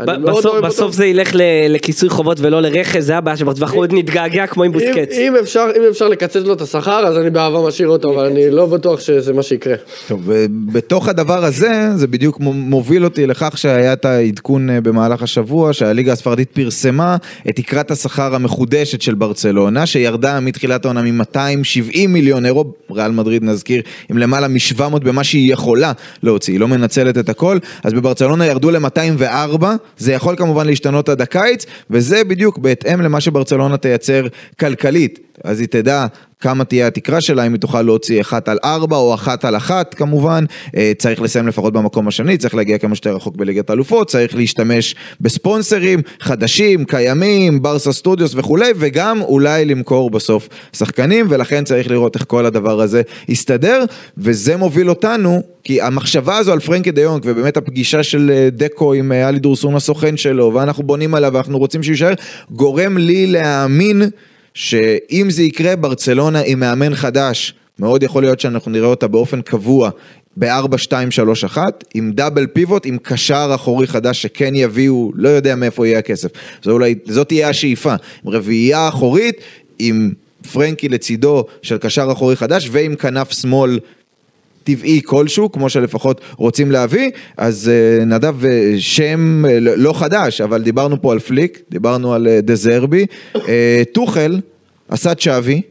[0.00, 1.30] מאוד בסוף- זה ילך
[1.68, 5.12] לכיסוי חובות ולא לרכש, זה הבעיה שבטווח עוד נתגעגע כמו עם בוסקץ.
[5.18, 8.50] אם, אפשר, אם אפשר לקצץ לו את השכר, אז אני באהבה משאיר אותו, אבל אני
[8.50, 9.74] לא בטוח שזה מה שיקרה.
[10.08, 15.22] טוב, ובתוך הדבר הזה, זה בדיוק מו- מוביל אותי לכך שהיה את העדכון אה, במהלך
[15.22, 17.16] השבוע, שהליגה הספרדית פרסמה
[17.48, 21.64] את תקרת השכר המחודשת של ברצלונה, שירדה מתחילת העונה מ-270
[22.08, 27.18] מיליון אירו, ריאל מדריד נזכיר, עם למעלה מ-700 במה שהיא יכולה להוציא, היא לא מנצלת
[27.18, 29.64] את הכל, אז בברצלונה ירדו ל-204,
[29.98, 34.26] זה יכול כמובן להשתנות עד הקיץ, וזה בדיוק בהתאם למה שברצלונה תייצר
[34.60, 36.06] כלכלית, אז היא תדע
[36.42, 39.94] כמה תהיה התקרה שלה, אם היא תוכל להוציא אחת על ארבע או אחת על אחת
[39.94, 40.44] כמובן,
[40.76, 44.94] אה, צריך לסיים לפחות במקום השני, צריך להגיע כמה שיותר רחוק בליגת האלופות, צריך להשתמש
[45.20, 52.24] בספונסרים חדשים, קיימים, ברסה סטודיוס וכולי, וגם אולי למכור בסוף שחקנים, ולכן צריך לראות איך
[52.26, 53.84] כל הדבר הזה יסתדר,
[54.18, 58.92] וזה מוביל אותנו, כי המחשבה הזו על פרנקי דה יונג, ובאמת הפגישה של אה, דקו
[58.92, 62.14] עם אה, אלי דורסון הסוכן שלו, ואנחנו בונים עליו ואנחנו רוצים שהוא יישאר,
[62.50, 64.02] גורם לי להאמין
[64.54, 69.90] שאם זה יקרה, ברצלונה עם מאמן חדש, מאוד יכול להיות שאנחנו נראה אותה באופן קבוע
[70.36, 71.56] ב-4-2-3-1,
[71.94, 76.30] עם דאבל פיבוט, עם קשר אחורי חדש שכן יביאו, לא יודע מאיפה יהיה הכסף.
[76.62, 77.94] זו אולי, זאת תהיה השאיפה,
[78.24, 79.36] עם רביעייה אחורית,
[79.78, 80.12] עם
[80.52, 83.78] פרנקי לצידו של קשר אחורי חדש, ועם כנף שמאל
[84.64, 90.40] טבעי כלשהו, כמו שלפחות רוצים להביא, אז אה, נדב אה, שם אה, לא לא חדש,
[90.40, 93.06] אבל דיברנו פה על פליק, דיברנו על דזרבי,
[93.92, 94.40] טוחל
[94.88, 95.62] עשה צ'אבי.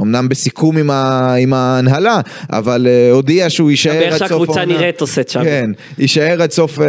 [0.00, 2.20] אמנם בסיכום עם, ה, עם ההנהלה,
[2.50, 4.78] אבל אה, הודיע שהוא יישאר איך עד סוף שהקבוצה העונה.
[4.78, 5.44] נראית עושה צ'אבי.
[5.44, 6.86] כן, יישאר עד סוף, אה,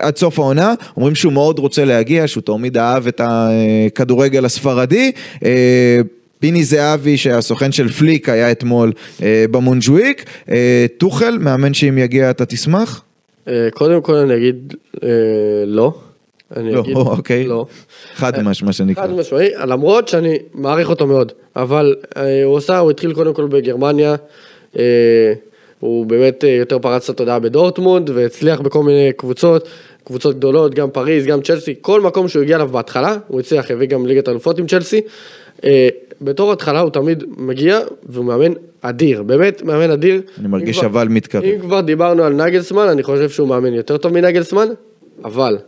[0.00, 5.12] עד סוף העונה, אומרים שהוא מאוד רוצה להגיע, שהוא תמיד אהב את הכדורגל הספרדי.
[5.44, 6.00] אה,
[6.40, 12.46] פיני זהבי שהסוכן של פליק היה אתמול אה, במונג'וויק, אה, טוחל, מאמן שאם יגיע אתה
[12.46, 13.02] תשמח?
[13.48, 15.08] אה, קודם כל אני אגיד אה,
[15.66, 15.92] לא.
[16.56, 17.46] אני לא, אגיד, אוקיי.
[17.46, 17.66] לא.
[18.14, 19.02] חד מש, מה שנקרא.
[19.02, 23.46] חד משמעי, למרות שאני מעריך אותו מאוד, אבל אה, הוא עשה, הוא התחיל קודם כל
[23.46, 24.14] בגרמניה,
[24.78, 25.32] אה,
[25.80, 29.68] הוא באמת אה, יותר פרץ את התודעה בדורטמונד, והצליח בכל מיני קבוצות,
[30.04, 33.88] קבוצות גדולות, גם פריז, גם צ'לסי, כל מקום שהוא הגיע אליו בהתחלה, הוא הצליח, הביא
[33.88, 35.00] גם ליגת אלופות עם צ'לסי.
[35.64, 35.88] אה,
[36.20, 40.22] בתור התחלה הוא תמיד מגיע, והוא מאמן אדיר, באמת מאמן אדיר.
[40.38, 41.44] אני מרגיש אבל מתקרב.
[41.44, 44.68] אם כבר דיברנו על נגלסמן, אני חושב שהוא מאמן יותר טוב מנגלסמן,
[45.24, 45.58] אבל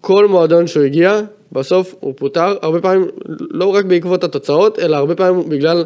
[0.00, 1.20] כל מועדון שהוא הגיע,
[1.52, 3.06] בסוף הוא פוטר, הרבה פעמים,
[3.50, 5.84] לא רק בעקבות התוצאות, אלא הרבה פעמים בגלל,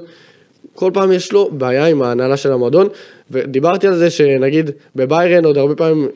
[0.75, 2.89] כל פעם יש לו בעיה עם ההנהלה של המועדון,
[3.31, 6.09] ודיברתי על זה שנגיד בביירן עוד הרבה פעמים,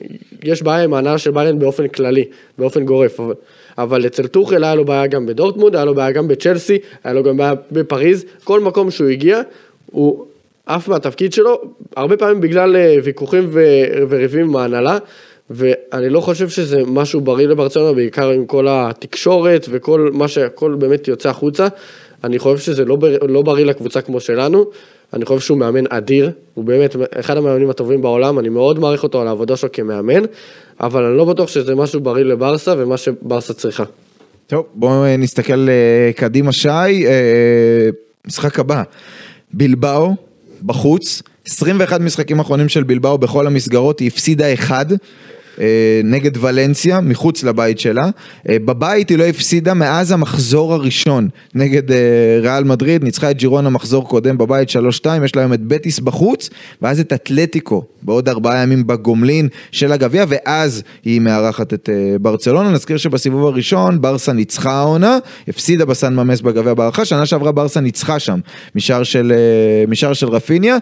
[0.44, 2.24] יש בעיה עם ההנהלה של ביירן באופן כללי,
[2.58, 3.34] באופן גורף, אבל,
[3.78, 7.22] אבל אצל טוחל היה לו בעיה גם בדורטמונד, היה לו בעיה גם בצ'לסי, היה לו
[7.22, 9.40] גם בעיה בפריז, כל מקום שהוא הגיע,
[9.86, 10.24] הוא
[10.66, 11.60] עף מהתפקיד שלו,
[11.96, 13.50] הרבה פעמים בגלל אה, ויכוחים
[14.08, 14.98] וריבים עם ההנהלה,
[15.50, 21.08] ואני לא חושב שזה משהו בריא לברצלונה, בעיקר עם כל התקשורת וכל מה שהכל באמת
[21.08, 21.68] יוצא החוצה.
[22.24, 24.70] אני חושב שזה לא, בר- לא בריא לקבוצה כמו שלנו,
[25.14, 29.20] אני חושב שהוא מאמן אדיר, הוא באמת אחד המאמנים הטובים בעולם, אני מאוד מעריך אותו
[29.20, 30.22] על העבודה שלו כמאמן,
[30.80, 33.84] אבל אני לא בטוח שזה משהו בריא לברסה ומה שברסה צריכה.
[34.46, 37.88] טוב, בואו אה, נסתכל אה, קדימה שי, אה,
[38.26, 38.82] משחק הבא,
[39.52, 40.14] בלבאו,
[40.62, 44.86] בחוץ, 21 משחקים אחרונים של בלבאו בכל המסגרות, היא הפסידה אחד.
[45.60, 48.10] אה, נגד ולנסיה, מחוץ לבית שלה.
[48.48, 51.96] אה, בבית היא לא הפסידה מאז המחזור הראשון נגד אה,
[52.42, 54.74] ריאל מדריד, ניצחה את ג'ירונה מחזור קודם בבית 3-2,
[55.24, 56.50] יש לה היום את בטיס בחוץ,
[56.82, 61.88] ואז את אתלטיקו בעוד ארבעה ימים בגומלין של הגביע, ואז היא מארחת את
[62.20, 62.70] ברצלונה.
[62.70, 68.18] נזכיר שבסיבוב הראשון ברסה ניצחה העונה, הפסידה בסן ממס בגביע בהערכה, שנה שעברה ברסה ניצחה
[68.18, 68.40] שם
[68.74, 69.32] משער של,
[69.88, 70.76] משער של רפיניה.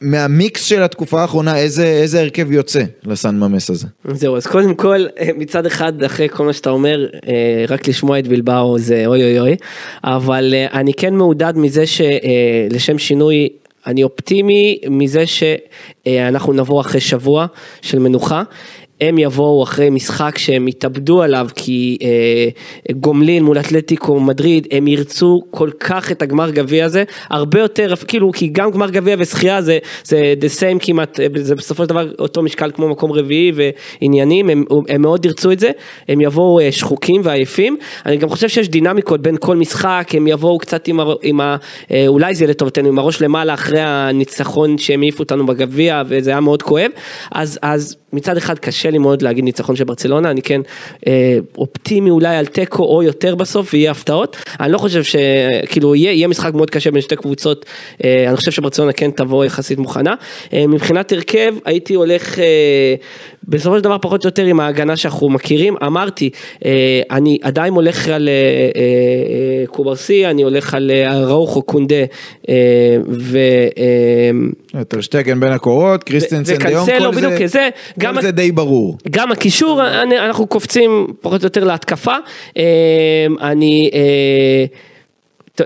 [0.00, 3.86] מהמיקס של התקופה האחרונה, איזה, איזה הרכב יוצא לסן ממס הזה?
[4.12, 8.18] זהו, אז קודם כל, אה, מצד אחד, אחרי כל מה שאתה אומר, אה, רק לשמוע
[8.18, 9.56] את בלבאו זה אוי אוי אוי,
[10.04, 13.48] אבל אה, אני כן מעודד מזה שלשם שינוי,
[13.86, 17.46] אני אופטימי מזה שאנחנו נבוא אחרי שבוע
[17.82, 18.42] של מנוחה.
[19.00, 22.48] הם יבואו אחרי משחק שהם התאבדו עליו כי אה,
[22.92, 28.32] גומלין מול אתלטיקו מדריד הם ירצו כל כך את הגמר גביע הזה הרבה יותר כאילו
[28.32, 32.12] כי גם גמר גביע ושחייה זה זה the same כמעט אה, זה בסופו של דבר
[32.18, 35.70] אותו משקל כמו מקום רביעי ועניינים הם, הם מאוד ירצו את זה
[36.08, 37.76] הם יבואו אה, שחוקים ועייפים.
[38.06, 41.56] אני גם חושב שיש דינמיקות בין כל משחק הם יבואו קצת עם, עם ה,
[41.90, 46.40] אה, אולי זה לטובתנו עם הראש למעלה אחרי הניצחון שהם העיפו אותנו בגביע וזה היה
[46.40, 46.90] מאוד כואב.
[47.32, 50.60] אז אז מצד אחד קשה לי מאוד להגיד ניצחון של ברצלונה, אני כן
[51.06, 54.36] אה, אופטימי אולי על תיקו או יותר בסוף ויהיה הפתעות.
[54.60, 57.66] אני לא חושב שכאילו יהיה, יהיה משחק מאוד קשה בין שתי קבוצות,
[58.04, 60.14] אה, אני חושב שברצלונה כן תבוא יחסית מוכנה.
[60.52, 62.94] אה, מבחינת הרכב הייתי הולך אה,
[63.48, 66.30] בסופו של דבר פחות או יותר עם ההגנה שאנחנו מכירים, אמרתי,
[66.64, 70.90] אה, אני עדיין הולך על אה, אה, קוברסי, אני הולך על
[71.24, 72.04] אראוחו קונדה
[73.08, 73.38] ו...
[74.88, 77.68] טרשטגן בין הקורות, קריסטנסן דה יונג, כל בדיוק זה,
[77.98, 78.98] גם כל זה די ברור.
[79.10, 79.82] גם הקישור,
[80.26, 82.14] אנחנו קופצים פחות או יותר להתקפה.
[83.40, 83.90] אני...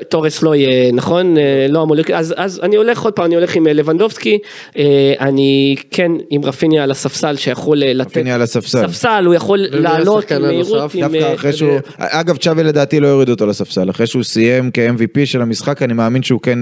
[0.09, 1.39] תורס לא יהיה, נכון?
[1.39, 4.39] אה, לא אמור להיות, אז, אז אני הולך עוד פעם, אני הולך עם אה, לבנדובסקי,
[4.79, 8.87] אה, אני כן עם רפיניה על הספסל שיכול לתת, רפיניה על הספסל.
[8.87, 13.47] ספסל, הוא יכול לעלות עם מהירות, דווקא אחרי שהוא, אגב צ'אבי לדעתי לא יוריד אותו
[13.47, 16.59] לספסל, אחרי שהוא סיים כ-MVP של המשחק, אני מאמין שהוא כן,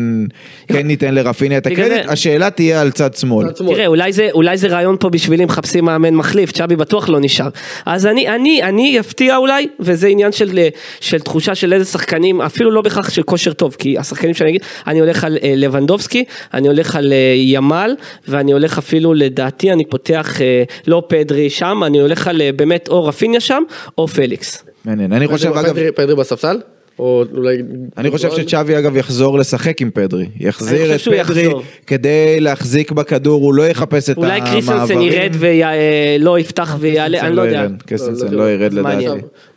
[0.68, 3.48] כן ייתן לרפיניה את הקרדיט, השאלה תהיה על צד שמאל.
[3.48, 3.74] צד שמאל.
[3.74, 7.48] תראה, אולי זה, אולי זה רעיון פה בשבילי, מחפשים מאמן מחליף, צ'אבי בטוח לא נשאר.
[7.86, 10.58] אז אני, אני, אני אפתיע אולי, וזה עניין של,
[11.00, 14.62] של תחושה של איזה שחקנים, אפילו לא בהכרח של כושר טוב, כי השחקנים שאני אגיד,
[14.86, 17.94] אני הולך על אה, לבנדובסקי, אני הולך על אה, ימל,
[18.28, 22.88] ואני הולך אפילו, לדעתי, אני פותח אה, לא פדרי שם, אני הולך על אה, באמת
[22.88, 23.62] או רפיניה שם,
[23.98, 24.64] או פליקס.
[24.84, 26.56] מעניין, אני חושב פדרי- אגב, פדרי- פדרי בספסל?
[26.98, 27.56] או אולי...
[27.98, 31.62] אני חושב שצ'אבי אגב יחזור לשחק עם פדרי, יחזיר את פדרי יחזור.
[31.86, 34.52] כדי להחזיק בכדור, הוא לא יחפש את אולי המעברים.
[34.52, 37.56] קריסטנסן ירד ולא יפתח ויעלה, אני לא יודע.
[37.56, 38.72] ירד, קריסטנסן לא, לא ירד.
[38.72, 39.06] לדעתי.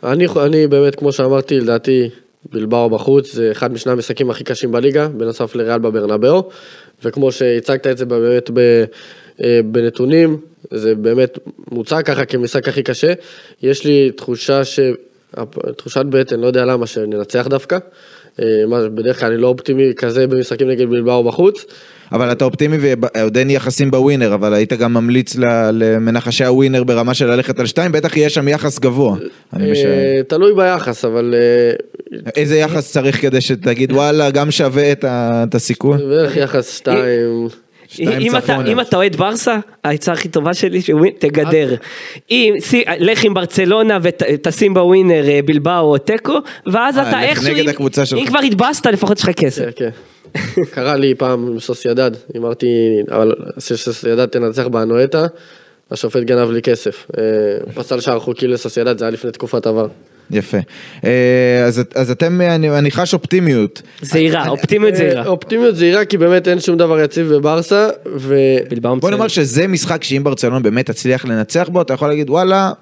[0.04, 2.08] אני, אני באמת, כמו שאמרתי, לדעתי,
[2.52, 6.48] בלבאו בחוץ, זה אחד משני המשחקים הכי קשים בליגה, בנוסף לריאל בברנבאו,
[7.04, 8.84] וכמו שהצגת את זה באמת ב,
[9.42, 10.36] אה, בנתונים,
[10.70, 11.38] זה באמת
[11.70, 13.12] מוצג ככה כמשחק הכי קשה.
[13.62, 14.80] יש לי תחושה ש...
[15.76, 17.78] תחושת בטן, לא יודע למה, שננצח דווקא.
[18.40, 18.46] אה,
[18.94, 21.64] בדרך כלל אני לא אופטימי כזה במשחקים נגד בלבאו בחוץ.
[22.12, 25.36] אבל אתה אופטימי ועוד אין יחסים בווינר, אבל היית גם ממליץ
[25.72, 29.16] למנחשי הווינר ברמה של ללכת על שתיים, בטח יהיה שם יחס גבוה.
[29.56, 30.20] אה.
[30.28, 35.98] תלוי ביחס, אבל אה, איזה יחס צריך כדי שתגיד וואלה, גם שווה את הסיכון?
[35.98, 37.48] בערך יחס שתיים.
[38.00, 38.56] אם אתה.
[38.66, 41.74] אם אתה אוהד ברסה, העצה הכי טובה שלי, שווין- תגדר.
[42.30, 47.48] אם, שי- לך עם ברצלונה ותשים בווינר אה, בלבאו או תיקו, ואז אה, אתה איכשהו,
[47.56, 47.68] אם-.
[48.18, 49.64] אם כבר התבאסת, לפחות יש לך כסף.
[49.76, 49.90] כן,
[50.32, 50.62] כן.
[50.70, 52.66] קרה לי פעם עם סוסיידד, אמרתי,
[53.10, 55.26] אבל שסוסיידד תנצח באנואטה,
[55.90, 57.06] השופט גנב לי כסף.
[57.18, 57.22] אה,
[57.74, 59.86] פסל שער חוקי לסוסיידד, זה היה לפני תקופת עבר.
[60.32, 60.58] יפה.
[61.04, 63.82] אה, אז, אז אתם, אני, אני חש אופטימיות.
[64.02, 65.26] זהירה, אופטימיות אה, זהירה.
[65.26, 68.34] אופטימיות זהירה, כי באמת אין שום דבר יציב בברסה, ו...
[69.00, 69.10] בוא.
[69.10, 72.72] נאמר שזה משחק שאם ברצלונה באמת תצליח לנצח בו, אתה יכול להגיד וואלה.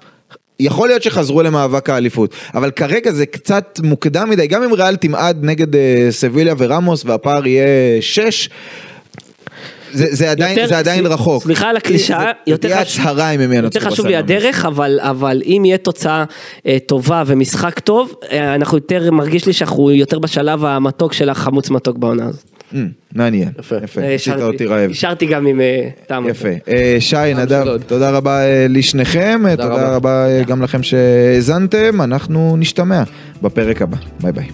[0.59, 5.37] יכול להיות שחזרו למאבק האליפות, אבל כרגע זה קצת מוקדם מדי, גם אם ריאל תמעד
[5.41, 8.49] נגד אה, סביליה ורמוס והפער יהיה 6,
[9.93, 11.43] זה, זה, עדיין, יותר- זה עדיין סל- רחוק.
[11.43, 13.05] סליחה על הקלישאה, יותר תהיה חשוב-
[13.63, 14.15] יותר חשוב לי.
[14.15, 16.23] הדרך, אבל, אבל אם יהיה תוצאה
[16.67, 21.69] אה, טובה ומשחק טוב, אה, אנחנו יותר, מרגיש לי שאנחנו יותר בשלב המתוק של החמוץ
[21.69, 22.43] מתוק בעונה הזאת.
[22.73, 22.75] Mm,
[23.15, 23.75] מעניין, יפה.
[23.83, 24.91] יפה, אה, עשית אותי רעב.
[24.91, 26.29] השארתי גם עם אה, טעם.
[26.29, 26.47] יפה.
[26.67, 27.65] אה, שי, נדב.
[27.87, 28.39] תודה רבה
[28.69, 30.43] לשניכם, תודה רבה.
[30.47, 33.03] גם לכם שהאזנתם, אנחנו נשתמע
[33.41, 33.97] בפרק הבא.
[34.21, 34.47] ביי ביי.